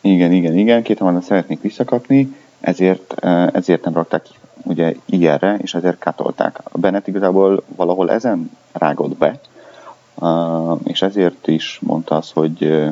[0.00, 3.14] Igen, igen, igen, kétharmadát szeretnék visszakapni, ezért,
[3.52, 4.26] ezért nem rakták
[4.64, 6.60] ugye ilyenre, és ezért katolták.
[6.62, 9.40] A Bennett igazából valahol ezen rágott be,
[10.84, 12.84] és ezért is mondta az, hogy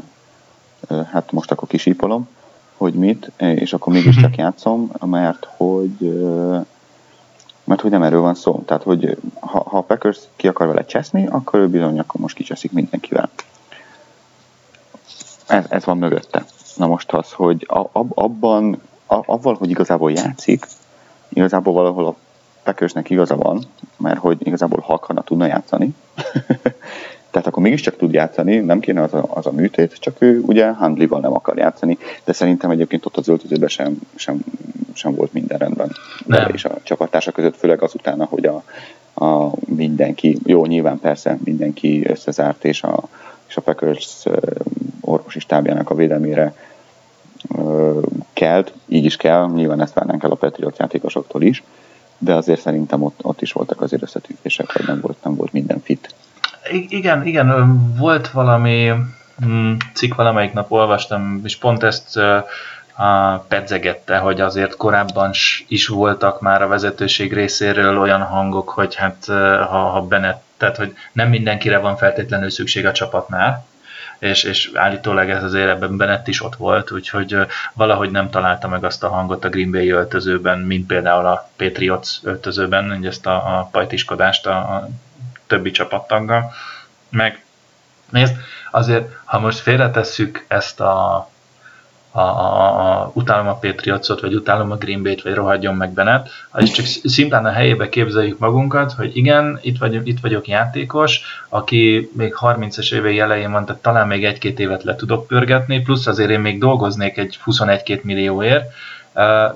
[1.12, 2.29] hát most akkor kisípolom,
[2.77, 6.25] hogy mit, és akkor mégiscsak játszom, mert hogy
[7.64, 8.62] mert hogy nem erről van szó.
[8.66, 12.35] Tehát, hogy ha, ha a Packers ki akar vele cseszni, akkor ő bizony akkor most
[12.35, 13.29] kicseszik mindenkivel.
[15.47, 16.45] Ez, ez van mögötte.
[16.77, 20.66] Na most az, hogy ab, abban, avval, hogy igazából játszik,
[21.33, 22.16] igazából valahol a
[22.62, 23.62] Packersnek igaza van,
[23.97, 25.95] mert hogy igazából ha akarna, tudna játszani.
[27.31, 30.70] Tehát akkor mégiscsak tud játszani, nem kéne az a, az a műtét, csak ő ugye
[30.70, 34.45] Handlival nem akar játszani, de szerintem egyébként ott az öltözőben sem, sem,
[34.93, 35.93] sem volt minden rendben.
[36.26, 36.51] Nem.
[36.53, 38.62] És a csapattársa között, főleg azután, hogy a,
[39.24, 43.03] a mindenki, jó, nyilván persze mindenki összezárt, és a,
[43.49, 44.24] és a Packers
[45.01, 46.55] orvosi stábjának a védelmére
[48.32, 51.62] kelt, így is kell, nyilván ezt várnánk el a Patriot játékosoktól is,
[52.18, 55.80] de azért szerintem ott, ott is voltak azért összetűzések, hogy nem volt, nem volt minden
[55.82, 56.14] fit.
[56.88, 58.91] Igen, igen, volt valami
[59.47, 62.16] mm, cikk, valamelyik nap olvastam, és pont ezt
[62.97, 65.30] a pedzegette, hogy azért korábban
[65.68, 69.24] is voltak már a vezetőség részéről olyan hangok, hogy hát
[69.68, 73.66] ha, ha Bennett, tehát hogy nem mindenkire van feltétlenül szükség a csapatnál,
[74.21, 77.37] és, és állítólag ez azért ebben Bennett is ott volt, úgyhogy
[77.73, 82.09] valahogy nem találta meg azt a hangot a Green Bay öltözőben, mint például a Patriots
[82.23, 84.89] öltözőben, hogy ezt a, a pajtiskodást a, a
[85.47, 86.53] többi csapattaggal.
[87.09, 87.45] Meg
[88.11, 88.37] nézd,
[88.71, 91.30] azért, ha most félretesszük ezt a
[92.11, 96.29] a, a, a utálom a Patriotsot, vagy utálom a Green Bay-t, vagy rohadjon meg Bennett,
[96.57, 102.11] és csak szimplán a helyébe képzeljük magunkat, hogy igen, itt, vagy, itt vagyok játékos, aki
[102.17, 106.31] még 30-es évei elején van, tehát talán még egy-két évet le tudok pörgetni, plusz azért
[106.31, 108.73] én még dolgoznék egy 21-2 millióért,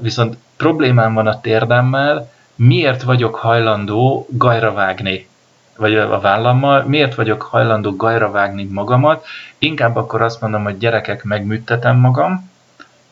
[0.01, 5.29] viszont problémám van a térdemmel, miért vagyok hajlandó gajra vágni
[5.77, 9.27] vagy a vállammal, miért vagyok hajlandó gajra vágni magamat,
[9.59, 12.53] inkább akkor azt mondom, hogy gyerekek, megműttetem magam,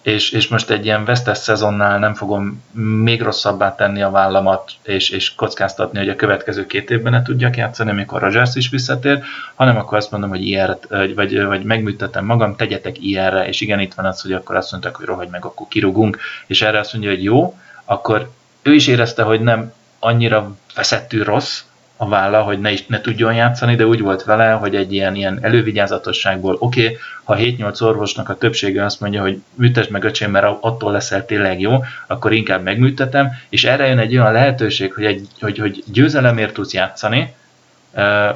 [0.02, 2.62] és, és most egy ilyen vesztes szezonnál nem fogom
[3.02, 7.56] még rosszabbá tenni a vállamat, és, és kockáztatni, hogy a következő két évben ne tudjak
[7.56, 9.22] játszani, amikor Rogers is visszatér,
[9.54, 10.78] hanem akkor azt mondom, hogy ilyen,
[11.14, 14.96] vagy, vagy megműttetem magam, tegyetek ilyenre, és igen, itt van az, hogy akkor azt mondták,
[14.96, 18.30] hogy rohagy meg, akkor kirugunk, és erre azt mondja, hogy jó, akkor
[18.62, 21.62] ő is érezte, hogy nem annyira veszettű rossz,
[22.02, 25.14] a válla, hogy ne, is, ne tudjon játszani, de úgy volt vele, hogy egy ilyen,
[25.14, 30.30] ilyen elővigyázatosságból, oké, okay, ha 7-8 orvosnak a többsége azt mondja, hogy műtesd meg öcsém,
[30.30, 35.04] mert attól leszel tényleg jó, akkor inkább megműtetem, és erre jön egy olyan lehetőség, hogy,
[35.04, 37.34] egy, hogy, hogy győzelemért tudsz játszani,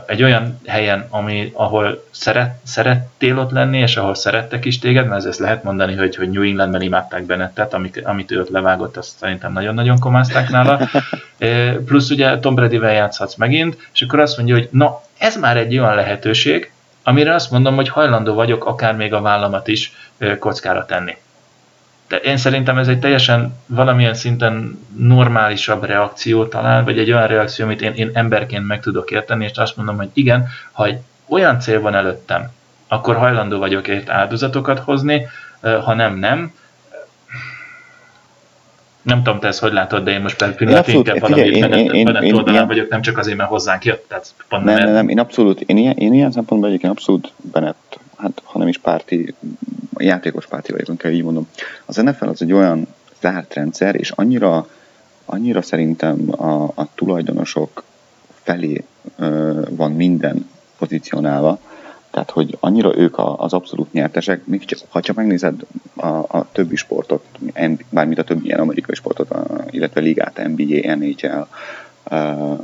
[0.06, 5.26] egy olyan helyen, ami, ahol szeret, szerettél ott lenni, és ahol szerettek is téged, mert
[5.26, 9.16] ezt lehet mondani, hogy, hogy New Englandben imádták Bennettet, amit, amit ő ott levágott, azt
[9.18, 10.88] szerintem nagyon-nagyon komázták nála.
[11.84, 15.78] Plusz ugye Tom Brady-vel játszhatsz megint, és akkor azt mondja, hogy na, ez már egy
[15.78, 19.92] olyan lehetőség, amire azt mondom, hogy hajlandó vagyok akár még a vállamat is
[20.38, 21.16] kockára tenni
[22.08, 27.64] de én szerintem ez egy teljesen valamilyen szinten normálisabb reakció talán, vagy egy olyan reakció,
[27.64, 30.98] amit én, én emberként meg tudok érteni, és azt mondom, hogy igen, ha egy
[31.28, 32.50] olyan cél van előttem,
[32.88, 35.26] akkor hajlandó vagyok ért áldozatokat hozni,
[35.60, 36.54] ha nem, nem.
[39.02, 42.88] Nem tudom, te ezt hogy látod, de én most per pillanat inkább valami oldalán vagyok,
[42.88, 44.08] nem csak azért, mert hozzánk jött.
[44.08, 47.98] Tehát pont nem, nem, nem, én abszolút, én ilyen, én ilyen szempontból egyébként abszolút Bennett,
[48.16, 49.34] hát ha nem is párti
[49.98, 51.48] játékos párti vagyok, inkább így mondom.
[51.84, 52.86] Az NFL az egy olyan
[53.20, 54.68] zárt rendszer, és annyira,
[55.24, 57.84] annyira szerintem a, a tulajdonosok
[58.42, 58.84] felé
[59.18, 60.48] ö, van minden
[60.78, 61.58] pozícionálva,
[62.16, 65.60] tehát, hogy annyira ők az abszolút nyertesek, még csak, ha csak megnézed
[65.94, 67.24] a, a többi sportot,
[67.90, 69.34] bármit a többi ilyen amerikai sportot,
[69.70, 71.42] illetve ligát, NBA, NHL,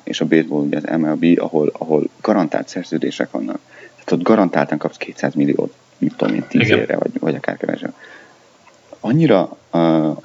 [0.05, 3.59] és a baseball, ugye az MLB, ahol, ahol garantált szerződések vannak.
[4.05, 7.95] Tehát ott garantáltan kapsz 200 milliót mit tudom én, tíz évre, vagy, vagy akár kevesebb.
[9.01, 10.17] Annyira uh,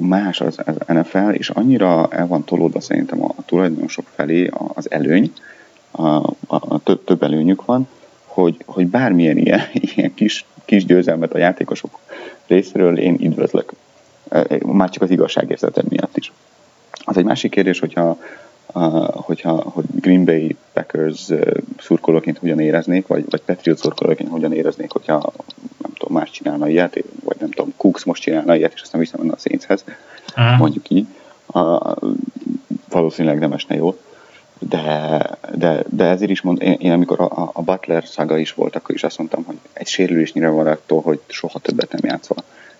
[0.00, 4.90] más az, az NFL, és annyira el van tolódva szerintem a, a tulajdonosok felé az
[4.90, 5.32] előny,
[5.90, 7.88] a, a, a több, több előnyük van,
[8.24, 9.62] hogy, hogy bármilyen ilyen,
[9.94, 11.98] ilyen kis, kis győzelmet a játékosok
[12.46, 13.72] részéről én üdvözlök.
[14.66, 16.32] Már csak az igazságérzetem miatt is.
[17.04, 18.18] Az egy másik kérdés, hogyha
[19.12, 21.28] hogyha hogy Green Bay Packers
[21.78, 25.32] szurkolóként hogyan éreznék, vagy, vagy Patriot szurkolóként hogyan éreznék, hogyha
[25.82, 29.32] nem tudom, más csinálna ilyet, vagy nem tudom, Cooks most csinálna ilyet, és aztán visszamenne
[29.32, 29.84] a Saintshez,
[30.36, 30.58] uh-huh.
[30.58, 31.06] mondjuk így.
[31.46, 31.94] A,
[32.88, 33.98] valószínűleg nem esne jó.
[34.58, 35.20] De,
[35.54, 38.94] de, de ezért is mond, én, én amikor a, a Butler szaga is volt, akkor
[38.94, 42.36] is azt mondtam, hogy egy sérülésnyire van attól, hogy soha többet nem játszol.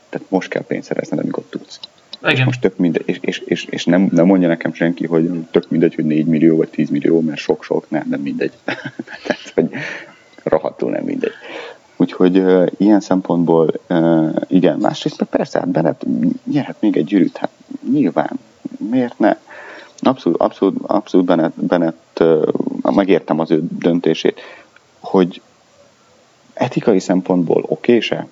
[0.08, 1.80] Tehát most kell pénzt szerezned, amikor tudsz.
[2.22, 2.36] Igen.
[2.36, 5.70] És most tök mindegy, és, és, és, és nem, nem mondja nekem senki, hogy tök
[5.70, 8.52] mindegy, hogy 4 millió vagy 10 millió, mert sok-sok, nem, nem mindegy.
[9.26, 9.70] Tehát, hogy
[10.42, 11.32] rohadtul nem mindegy.
[11.96, 16.06] Úgyhogy uh, ilyen szempontból uh, igen, másrészt persze, hát Bennett
[16.44, 17.50] nyerhet még egy gyűrűt, hát
[17.92, 18.38] nyilván,
[18.90, 19.36] miért ne?
[19.98, 24.40] Abszolút, abszolút, abszolút Bennett, Bennett uh, megértem az ő döntését,
[25.00, 25.42] hogy
[26.54, 28.26] etikai szempontból oké-se,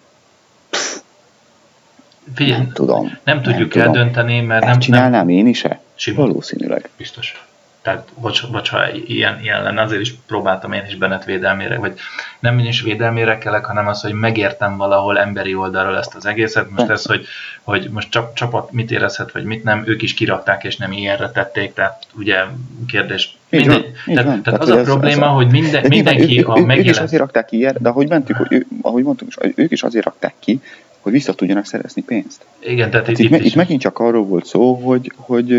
[2.34, 3.18] Figyelj, nem tudom.
[3.24, 4.80] Nem tudjuk nem eldönteni, mert Ezt nem...
[4.80, 5.80] csinálnám nem, én is-e?
[6.14, 6.88] Valószínűleg.
[6.96, 7.46] Biztos.
[7.82, 11.98] Tehát, bocs, bocs, ha ilyen, ilyen lenne, azért is próbáltam én is Bennett védelmére, vagy
[12.38, 16.70] nem én is védelmére kelek, hanem az, hogy megértem valahol emberi oldalról ezt az egészet.
[16.70, 17.26] Most ez, hogy,
[17.62, 21.30] hogy most csap, csapat mit érezhet, vagy mit nem, ők is kirakták, és nem ilyenre
[21.30, 22.36] tették, tehát ugye
[22.86, 23.36] kérdés.
[23.48, 23.92] Mindegy.
[24.06, 26.78] Van, tehát, tehát, az a probléma, ez, hogy minden, mindenki ők, a megélet...
[26.78, 30.04] Ők is azért rakták ki ilyen, de ahogy mentük, ő, ahogy mondtuk, ők is azért
[30.04, 30.60] rakták ki,
[31.08, 32.44] hogy vissza tudjanak szerezni pénzt.
[32.58, 35.50] Igen, tehát hát itt, itt, itt megint csak arról volt szó, hogy, hogy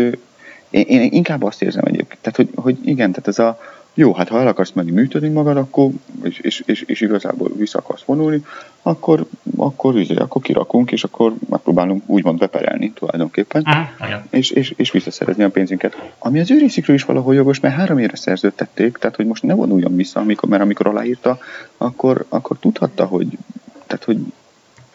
[0.70, 3.58] én, én inkább azt érzem egyébként, tehát hogy, hogy igen, tehát ez a
[3.94, 5.90] jó, hát ha el akarsz menni műteni magad, akkor,
[6.22, 8.44] és, és, és, és igazából vissza akarsz vonulni,
[8.82, 9.26] akkor,
[9.56, 14.22] akkor, akkor, akkor kirakunk, és akkor megpróbálunk úgymond beperelni tulajdonképpen, uh-huh.
[14.30, 16.12] és, és, és visszaszerezni a pénzünket.
[16.18, 19.54] Ami az ő részükről is valahol jogos, mert három évre szerződtették, tehát hogy most ne
[19.54, 21.38] vonuljon vissza, amikor, mert amikor aláírta,
[21.76, 23.38] akkor, akkor tudhatta, hogy,
[23.86, 24.18] tehát, hogy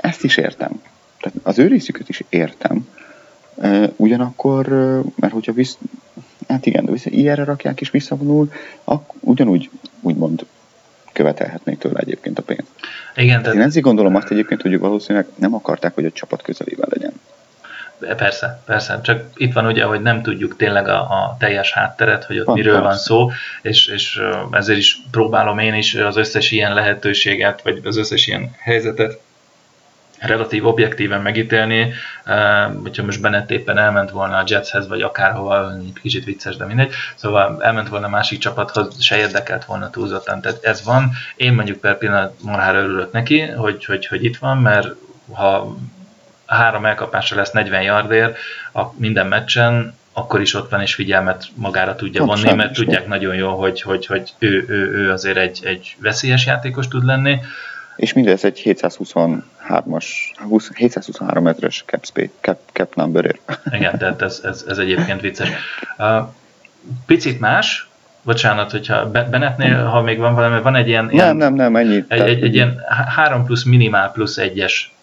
[0.06, 0.82] ezt is értem.
[1.20, 2.88] Tehát az ő részüket is értem.
[3.96, 4.68] Ugyanakkor,
[5.16, 5.78] mert hogyha visz,
[6.48, 8.52] hát igen, de vissza, ilyenre rakják és visszavonul,
[8.84, 9.70] ak, ugyanúgy
[10.02, 10.46] úgymond
[11.12, 12.72] követelhetnék tőle egyébként a pénzt.
[13.16, 13.56] Igen, tehát...
[13.56, 17.14] Én ezért gondolom azt egyébként, hogy valószínűleg nem akarták, hogy a csapat közelében legyen.
[18.16, 19.00] Persze, persze.
[19.04, 22.56] Csak itt van ugye, hogy nem tudjuk tényleg a, a teljes hátteret, hogy ott van,
[22.56, 22.88] miről persze.
[22.88, 23.32] van szó,
[23.62, 28.52] és, és ezért is próbálom én is az összes ilyen lehetőséget, vagy az összes ilyen
[28.58, 29.20] helyzetet
[30.20, 31.94] relatív objektíven megítélni,
[32.82, 37.64] hogyha most Bennett éppen elment volna a Jetshez, vagy akárhova, kicsit vicces, de mindegy, szóval
[37.64, 41.12] elment volna a másik csapathoz, se érdekelt volna túlzottan, tehát ez van.
[41.36, 44.88] Én mondjuk per pillanat marhára örülök neki, hogy, hogy, hogy itt van, mert
[45.34, 45.76] ha
[46.46, 48.38] három elkapásra lesz 40 yardért
[48.74, 53.08] a minden meccsen, akkor is ott van és figyelmet magára tudja Pont vonni, mert tudják
[53.08, 57.40] nagyon jól, hogy, hogy, hogy ő, ő, ő azért egy, egy veszélyes játékos tud lenni.
[57.96, 58.60] És mindez egy
[59.70, 63.36] 723-as, 723 méteres cap, space, cap, cap number
[63.72, 65.50] Igen, tehát ez, ez, ez egyébként vicces.
[65.98, 66.28] Uh,
[67.06, 67.90] picit más,
[68.22, 71.06] bocsánat, hogyha Benetnél, ha még van valami, van egy ilyen...
[71.06, 72.04] Nem, ilyen, nem, nem, ennyi.
[72.08, 72.82] Egy, egy, egy ilyen
[73.16, 74.95] 3 plusz minimál plusz egyes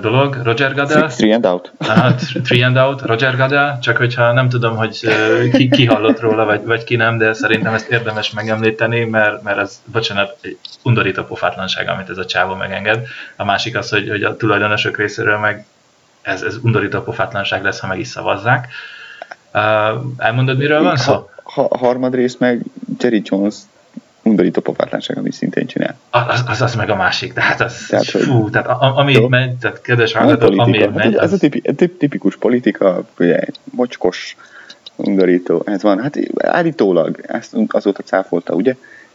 [0.00, 1.08] dolog, Roger Goodell.
[1.08, 1.72] Three and out.
[1.78, 5.08] Aha, three and out, Roger Goodell, csak hogyha nem tudom, hogy
[5.52, 9.58] ki, ki hallott róla, vagy, vagy ki nem, de szerintem ezt érdemes megemlíteni, mert, mert
[9.58, 13.06] ez, bocsánat, egy undorító pofátlanság, amit ez a csávó megenged.
[13.36, 15.66] A másik az, hogy, hogy a tulajdonosok részéről meg
[16.22, 18.68] ez, ez undorító pofátlanság lesz, ha meg is szavazzák.
[19.54, 19.62] Uh,
[20.16, 21.12] elmondod, miről van szó?
[21.12, 22.62] Ha, ha, harmadrészt meg
[22.98, 23.54] Jerry Jones
[24.26, 25.96] undorító pofátlanság, amit szintén csinál.
[26.10, 29.80] Az, az, az meg a másik, tehát az, tehát, fú, hogy, tehát ami megy, tehát
[29.80, 31.14] kedves hallgatók, ami hát megy.
[31.14, 31.32] Ez az...
[31.32, 31.62] a tipi,
[31.98, 34.36] tipikus politika, ugye, mocskos,
[34.96, 36.02] undorító, ez van.
[36.02, 38.74] Hát állítólag ezt azóta cáfolta, ugye?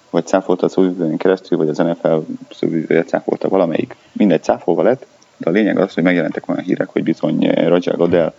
[0.09, 2.17] Vagy cáfolta a szóvivőjén keresztül, vagy az NFL
[2.51, 3.95] szóvivője cáfolta valamelyik.
[4.11, 5.05] Mindegy cáfolva lett,
[5.37, 8.33] de a lényeg az, hogy megjelentek olyan hírek, hogy bizony Roger Goodell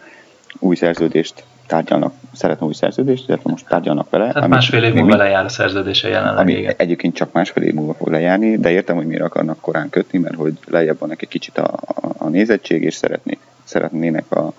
[0.59, 4.33] új szerződést tárgyalnak, szeretne új szerződést, illetve most tárgyalnak vele.
[4.33, 6.39] Tehát másfél év múlva lejár a szerződése jelenleg.
[6.39, 6.75] Ami igen.
[6.77, 10.35] egyébként csak másfél év múlva fog lejárni, de értem, hogy miért akarnak korán kötni, mert
[10.35, 14.53] hogy lejjebb van egy kicsit a, a, a nézettség, és szeretnék, szeretnének a,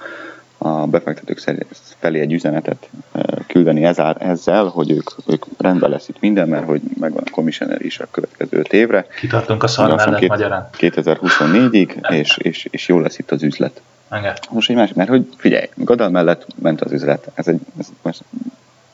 [0.57, 1.39] a befektetők
[1.99, 2.89] felé egy üzenetet
[3.47, 7.81] küldeni ezzel, ezzel hogy ők, ők rendben lesz itt minden, mert hogy megvan a commissioner
[7.81, 9.05] is a következő öt évre.
[9.19, 10.69] Kitartunk a szar mellett magyarán.
[10.77, 13.81] 2024-ig, és, és, és jó lesz itt az üzlet.
[14.13, 14.33] Engem.
[14.49, 17.31] Most egy másik, mert hogy figyelj, Godal mellett ment az üzlet.
[17.33, 18.23] Ez egy ez most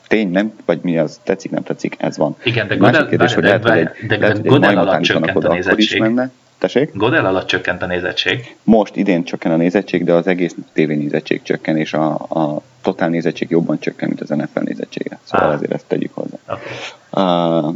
[0.08, 2.36] tény, nem, vagy mi az, tetszik, nem tetszik, ez van.
[2.42, 5.52] Igen, de Godel, kérdés, hogy lehet, hogy egy, de, de, de Godel alatt csökkent a
[5.52, 6.00] nézettség.
[6.00, 6.30] Menne.
[6.58, 6.90] Tessék?
[6.94, 8.56] Godel alatt csökkent a nézettség.
[8.62, 13.08] Most idén csökken a nézettség, de az egész tévé nézettség csökken, és a, a totál
[13.08, 15.18] nézettség jobban csökken, mint az NFL nézettsége.
[15.22, 15.54] Szóval ah.
[15.54, 16.36] azért ezt tegyük hozzá.
[16.46, 17.68] Okay.
[17.68, 17.74] Uh,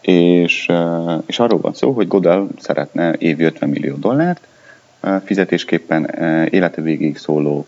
[0.00, 4.46] és, uh, és arról van szó, hogy Godel szeretne évi 50 millió dollárt,
[5.24, 6.04] fizetésképpen
[6.50, 7.66] élete végéig szóló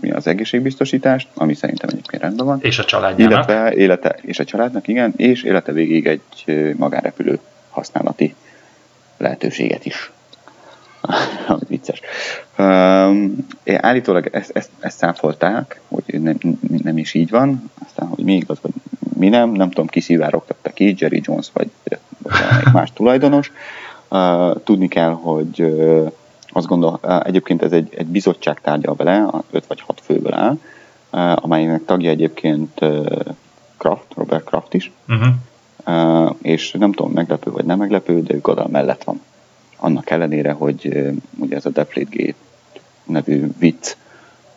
[0.00, 2.58] mi az egészségbiztosítást, ami szerintem egyébként rendben van.
[2.62, 3.32] És a családjának.
[3.32, 7.38] Illetve élete, és a családnak, igen, és élete végéig egy magánrepülő
[7.70, 8.34] használati
[9.16, 10.10] lehetőséget is.
[11.46, 12.00] ami vicces.
[12.58, 16.36] Um, állítólag ezt, ezt, ezt száfolták, hogy nem,
[16.82, 18.72] nem is így van, aztán, hogy mi igaz, vagy
[19.16, 21.98] mi nem, nem tudom, ki szivárogtatta ki, Jerry Jones, vagy, vagy
[22.72, 23.52] más tulajdonos,
[24.64, 25.76] Tudni kell, hogy
[26.48, 30.58] azt gondol, egyébként ez egy, egy bizottság tárgyal vele, 5 vagy 6 főből áll,
[31.34, 32.80] amelynek tagja egyébként
[33.76, 36.36] Kraft, Robert Kraft is, uh-huh.
[36.42, 39.20] és nem tudom, meglepő vagy nem meglepő, de ő Godal mellett van.
[39.76, 42.34] Annak ellenére, hogy ugye ez a Deflategate
[43.04, 43.96] nevű vicc,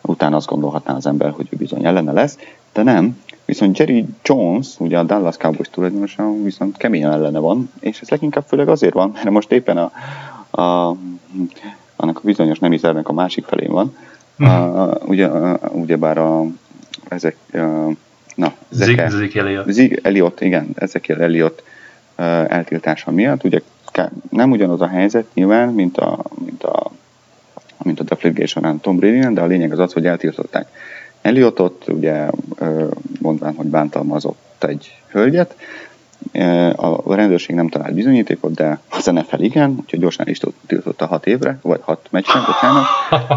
[0.00, 2.38] utána azt gondolhatná az ember, hogy ő bizony ellene lesz,
[2.72, 3.18] de nem,
[3.52, 8.44] Viszont Jerry Jones, ugye a Dallas Cowboys tulajdonosa, viszont keményen ellene van, és ez leginkább
[8.46, 9.92] főleg azért van, mert most éppen a,
[10.62, 10.96] a
[11.96, 13.96] annak a bizonyos nemi szervnek a másik felén van.
[14.42, 14.46] Mm.
[14.46, 16.44] A, ugye, a, ugyebár a,
[17.08, 17.58] ezek, a,
[18.34, 19.72] na, Zeke, Zeke Elliot.
[19.72, 21.62] Zeke Elliot, igen, Ezekiel Elliot
[22.48, 23.44] eltiltása miatt.
[23.44, 23.60] Ugye
[24.30, 26.90] nem ugyanaz a helyzet nyilván, mint a, mint a,
[27.82, 30.68] mint a Deflategate során Tom brady de a lényeg az az, hogy eltiltották
[31.22, 32.26] Eliotot, ugye
[33.20, 35.56] mondván, hogy bántalmazott egy hölgyet,
[36.76, 41.58] a rendőrség nem talált bizonyítékot, de a NFL igen, úgyhogy gyorsan is tiltotta hat évre,
[41.62, 42.84] vagy hat meccsen, bocsánat,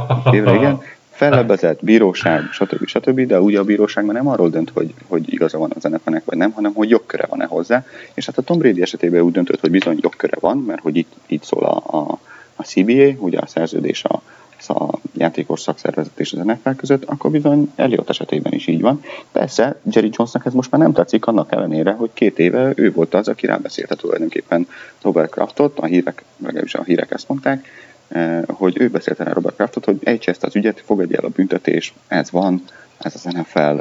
[0.08, 0.82] hat évre, igen.
[1.12, 2.88] Fellebbezett, bíróság, stb.
[2.88, 3.22] stb.
[3.22, 6.38] De ugye a bíróság már nem arról dönt, hogy, hogy igaza van az NFL-nek, vagy
[6.38, 7.86] nem, hanem hogy jogköre van-e hozzá.
[8.14, 11.14] És hát a Tom Brady esetében úgy döntött, hogy bizony jogköre van, mert hogy itt,
[11.26, 12.20] itt szól a, a,
[12.56, 14.22] a CBA, ugye a szerződés a,
[14.70, 19.04] a játékos szakszervezet és az NFL között, akkor bizony Elliot esetében is így van.
[19.32, 23.14] Persze, Jerry Jonesnak ez most már nem tetszik, annak ellenére, hogy két éve ő volt
[23.14, 24.68] az, aki rábeszélte tulajdonképpen
[25.02, 27.68] Robert Kraftot, a hírek, legalábbis a hírek ezt mondták,
[28.08, 31.30] eh, hogy ő beszélte rá Robert Kraftot, hogy ejtse ezt az ügyet, fogadj el a
[31.30, 32.64] büntetés, ez van,
[32.98, 33.80] ez az NFL,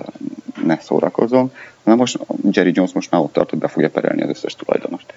[0.65, 1.53] ne szórakozom.
[1.83, 2.19] Na most
[2.51, 5.13] Jerry Jones most már ott tart, hogy be fogja perelni az összes tulajdonost.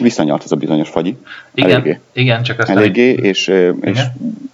[0.00, 1.16] Visszanyart ez a bizonyos fagyi.
[1.54, 2.00] Igen, eléggé.
[2.12, 3.46] igen csak azt Eléggé, és,
[3.80, 4.00] és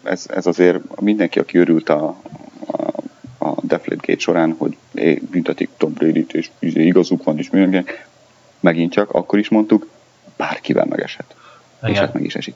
[0.03, 2.17] ez, ez, azért mindenki, aki örült a,
[2.67, 2.83] a,
[3.47, 4.77] a Deflate Gate során, hogy
[5.31, 7.93] büntetik Tom Brady-t, és izé igazuk van, és mindenki,
[8.61, 9.89] megint csak, akkor is mondtuk,
[10.37, 11.35] bárkivel megesett.
[11.83, 11.95] Igen.
[11.95, 12.55] És hát meg is esik.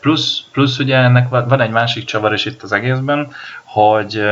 [0.00, 3.32] Plusz, plusz ugye ennek van egy másik csavar is itt az egészben,
[3.64, 4.22] hogy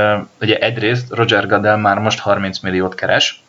[0.40, 3.42] ugye egyrészt Roger Goodell már most 30 milliót keres,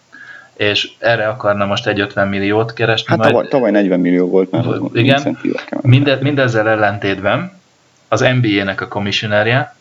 [0.62, 3.06] és erre akarna most egy 50 milliót keresni.
[3.08, 5.38] Hát majd, tavaly, tavaly 40 millió volt, az igen,
[5.82, 7.60] minde, mindezzel ellentétben
[8.08, 9.76] az NBA-nek a commissionerje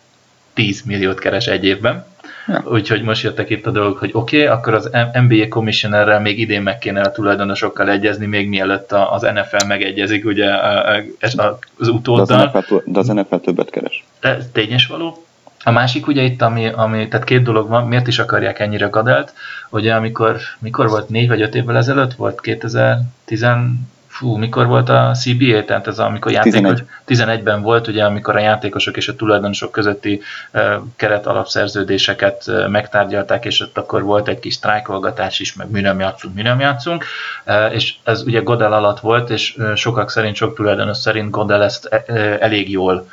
[0.55, 2.09] 10 milliót keres egy évben,
[2.47, 2.63] Ja.
[2.67, 6.63] Úgyhogy most jöttek itt a dolgok, hogy oké, okay, akkor az NBA commissionerrel még idén
[6.63, 10.49] meg kéne a tulajdonosokkal egyezni, még mielőtt az NFL megegyezik ugye
[11.79, 12.25] az utóddal.
[12.27, 14.05] De az NFL, de az NFL többet keres.
[14.21, 15.25] Ez tényes való.
[15.65, 19.35] A másik ugye itt, ami, ami, tehát két dolog van, miért is akarják ennyire gadelt,
[19.71, 23.47] ugye amikor, mikor volt, négy vagy öt évvel ezelőtt volt, 2010,
[24.21, 27.41] fú, mikor volt a CBA, tehát ez amikor játékos, 11.
[27.41, 30.21] 11-ben volt, ugye, amikor a játékosok és a tulajdonosok közötti
[30.53, 30.63] uh,
[30.97, 36.01] keret alapszerződéseket uh, megtárgyalták, és ott akkor volt egy kis sztrájkolgatás is, meg mi nem
[36.01, 37.05] játszunk, mi nem játszunk,
[37.47, 41.89] uh, és ez ugye Godel alatt volt, és sokak szerint, sok tulajdonos szerint Godel ezt
[42.09, 43.07] uh, elég jól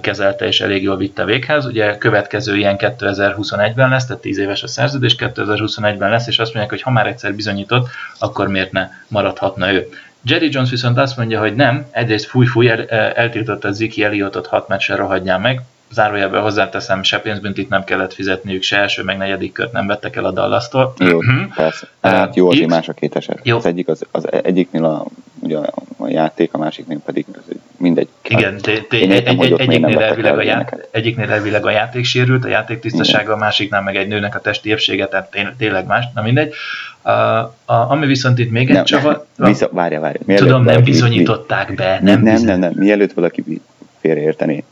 [0.00, 1.66] kezelte és elég jól vitte véghez.
[1.66, 6.70] Ugye következő ilyen 2021-ben lesz, tehát 10 éves a szerződés, 2021-ben lesz, és azt mondják,
[6.70, 9.88] hogy ha már egyszer bizonyított, akkor miért ne maradhatna ő.
[10.26, 14.96] Jerry Jones viszont azt mondja, hogy nem, egyrészt fúj-fúj, el, eltiltotta Ziki Elliotot hat meccsen
[14.96, 15.60] rohadjál meg,
[15.94, 20.24] zárójelben hozzáteszem, se pénzbüntit nem kellett fizetniük, se első, meg negyedik kört nem vettek el
[20.24, 20.92] a Dallas-tól.
[20.98, 21.44] Jó, mhm.
[21.54, 21.88] persze.
[22.00, 23.40] Hát jó, azért más a két eset.
[23.42, 23.56] Jó.
[23.56, 25.06] Az, egyik, az, az egyiknél a,
[25.40, 25.58] ugye
[25.98, 28.08] a játék, a másiknél pedig az mindegy.
[28.28, 32.04] Igen, hát, té, té, egy, egy, egy, egyiknél, elvileg a ját, egyiknél elvileg a játék
[32.04, 36.04] sérült, a játék tisztasága, a másiknál meg egy nőnek a testi épsége, tehát tényleg más,
[36.14, 36.54] na mindegy.
[37.02, 39.24] A, a, ami viszont itt még egy csavar...
[39.36, 40.20] Vissza, várja, várja.
[40.24, 41.98] Mielőtt tudom, nem bizonyították be.
[42.02, 43.60] Nem, nem, nem, nem, mielőtt valaki
[44.00, 44.64] félreérteni,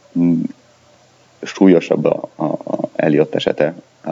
[1.43, 3.74] súlyosabb a, a, a Elliot esete
[4.05, 4.10] a,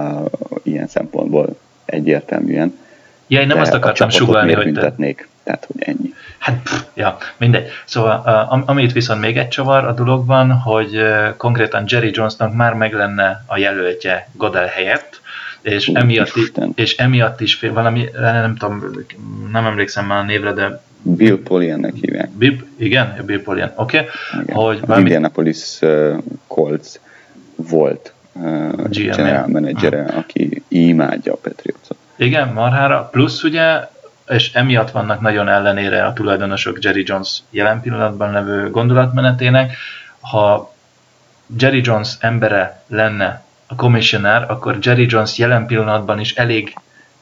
[0.62, 2.78] ilyen szempontból egyértelműen.
[3.26, 4.64] Ja, én nem azt akartam sugalni, hogy...
[4.64, 6.14] Büntetnék, tehát hogy ennyi.
[6.38, 7.68] Hát, pff, ja, mindegy.
[7.84, 8.16] Szóval,
[8.66, 13.44] amit viszont még egy csavar a dologban, hogy uh, konkrétan Jerry Jonesnak már meg lenne
[13.46, 15.20] a jelöltje Godel helyett,
[15.60, 16.32] és, emiatt,
[16.74, 18.90] és emiatt is valami, nem tudom,
[19.52, 22.30] nem emlékszem már a névre, de Bill Poliannek hívják.
[22.30, 23.98] Bill, igen, Bill Polian, oké.
[23.98, 24.54] Okay.
[24.54, 25.02] Hogy valami...
[25.02, 26.16] Indianapolis uh,
[26.46, 26.88] Colts
[27.68, 31.96] volt uh, general menedzsere, aki imádja a Patriotsot.
[32.16, 33.08] Igen, marhára.
[33.12, 33.88] Plusz ugye,
[34.28, 39.76] és emiatt vannak nagyon ellenére a tulajdonosok Jerry Jones jelen pillanatban levő gondolatmenetének.
[40.20, 40.74] Ha
[41.58, 46.74] Jerry Jones embere lenne a commissioner, akkor Jerry Jones jelen pillanatban is elég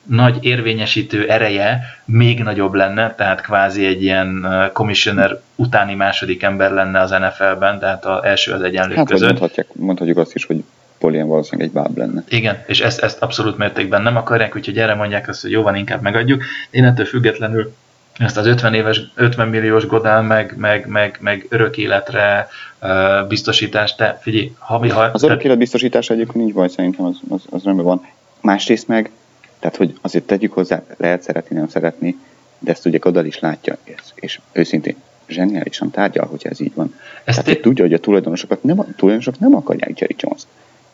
[0.08, 7.00] nagy érvényesítő ereje még nagyobb lenne, tehát kvázi egy ilyen commissioner utáni második ember lenne
[7.00, 9.28] az NFL-ben, tehát az első az egyenlő hát, között.
[9.28, 10.64] Mondhatják, mondhatjuk azt is, hogy
[10.98, 12.24] Polian valószínűleg egy báb lenne.
[12.28, 15.74] Igen, és ezt, ezt abszolút mértékben nem akarják, úgyhogy erre mondják azt, hogy jó van,
[15.74, 16.42] inkább megadjuk.
[16.70, 17.74] Én ettől függetlenül
[18.18, 22.48] ezt az 50 éves, 50 milliós godál, meg, meg, meg, meg örök életre
[22.82, 24.88] uh, biztosítást, de figyelj, ha mi...
[24.88, 28.06] Ha, az örök élet biztosítása egyébként nincs baj, szerintem az, az, az rendben van.
[28.40, 29.10] Másrészt meg,
[29.58, 32.16] tehát hogy azért tegyük hozzá, lehet szeretni, nem szeretni,
[32.58, 36.94] de ezt ugye Godal is látja, és, és őszintén zseniálisan tárgyal, hogyha ez így van.
[37.24, 37.62] Ezt Tehát, te...
[37.62, 40.42] tudja, hogy a tulajdonosokat nem, a tulajdonosok nem akarják Jerry Jones.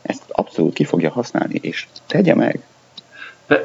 [0.02, 2.60] Ezt abszolút ki fogja használni, és tegye meg.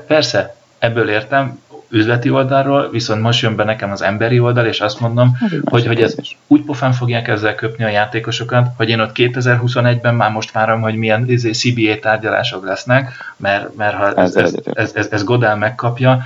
[0.07, 4.99] Persze, ebből értem, üzleti oldalról, viszont most jön be nekem az emberi oldal, és azt
[4.99, 6.15] mondom, ez hogy, hogy ez
[6.47, 10.95] úgy pofán fogják ezzel köpni a játékosokat, hogy én ott 2021-ben már most várom, hogy
[10.95, 16.21] milyen izé, CBA tárgyalások lesznek, mert, mert ha ez, ez, ez, ez, ez Godel megkapja,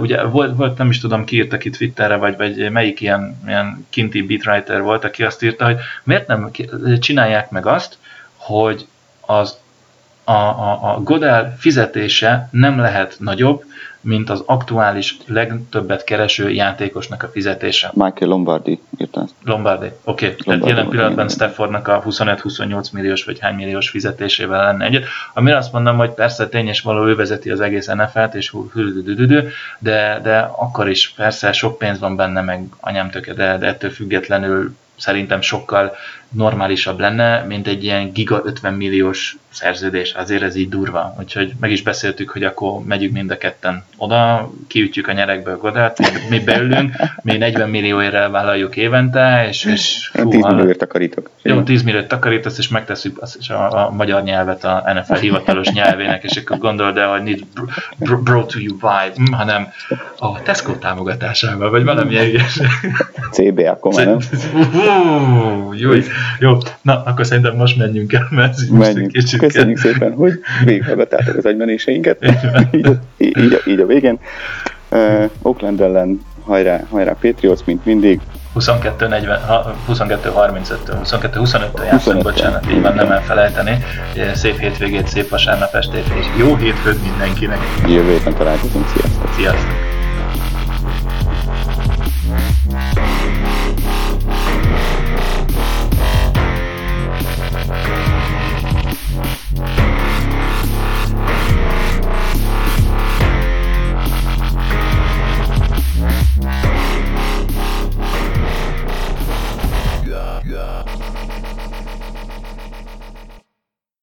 [0.00, 3.86] ugye volt, volt, nem is tudom, ki írta ki Twitterre, vagy, vagy melyik ilyen, ilyen
[3.90, 6.50] kinti beatwriter volt, aki azt írta, hogy miért nem
[6.98, 7.98] csinálják meg azt,
[8.36, 8.86] hogy
[9.20, 9.56] az
[10.24, 13.64] a, a, a Godel fizetése nem lehet nagyobb,
[14.06, 17.90] mint az aktuális legtöbbet kereső játékosnak a fizetése.
[17.94, 19.34] Michael Lombardi írta ezt.
[19.44, 20.26] Lombardi, oké.
[20.26, 20.36] Okay.
[20.44, 25.04] Tehát jelen pillanatban Staffordnak a 25-28 milliós vagy hány milliós fizetésével lenne egyet.
[25.34, 28.54] Amire azt mondom, hogy persze tényes való, ő vezeti az egész NFL-t, és
[29.78, 33.90] de, de akkor is persze sok pénz van benne, meg anyám töke, de, de ettől
[33.90, 35.96] függetlenül szerintem sokkal
[36.28, 41.14] normálisabb lenne, mint egy ilyen giga 50 milliós szerződés, azért ez így durva.
[41.18, 45.56] Úgyhogy meg is beszéltük, hogy akkor megyünk mind a ketten oda, kiütjük a nyerekbe a
[45.56, 45.98] godát,
[46.30, 46.92] mi beülünk,
[47.22, 51.30] mi 40 millióért vállaljuk évente, és, és fú, 10 millióért takarítok.
[51.42, 55.68] Jó, 10 millióért takarítasz, és megteszünk azt is a, a, magyar nyelvet a NFL hivatalos
[55.68, 57.44] nyelvének, és akkor gondold el, hogy need
[57.98, 59.68] brought to you by, hm, hanem
[60.18, 62.60] a Tesco támogatásával, vagy valami ilyes.
[63.32, 64.18] CB, akkor nem?
[65.72, 65.90] Jó,
[66.38, 69.12] jó, na, akkor szerintem most menjünk el, mert ez menjünk.
[69.12, 69.92] kicsit Köszönjük kell.
[69.92, 70.32] szépen, hogy
[70.64, 72.24] végighallgattátok az agymenéseinket.
[72.70, 74.18] így, így, így, a végén.
[74.90, 78.20] Uh, Oakland ellen hajrá, hajrá Patriots, mint mindig.
[78.54, 79.38] 22-40,
[79.88, 83.84] 22-35-től, 22-25-től játszunk, bocsánat, így van, nem elfelejteni.
[84.34, 87.58] Szép hétvégét, szép vasárnap estét, és jó hétfőt mindenkinek.
[87.86, 89.32] Jövő héten találkozunk, sziasztok!
[89.36, 89.95] Sziasztok!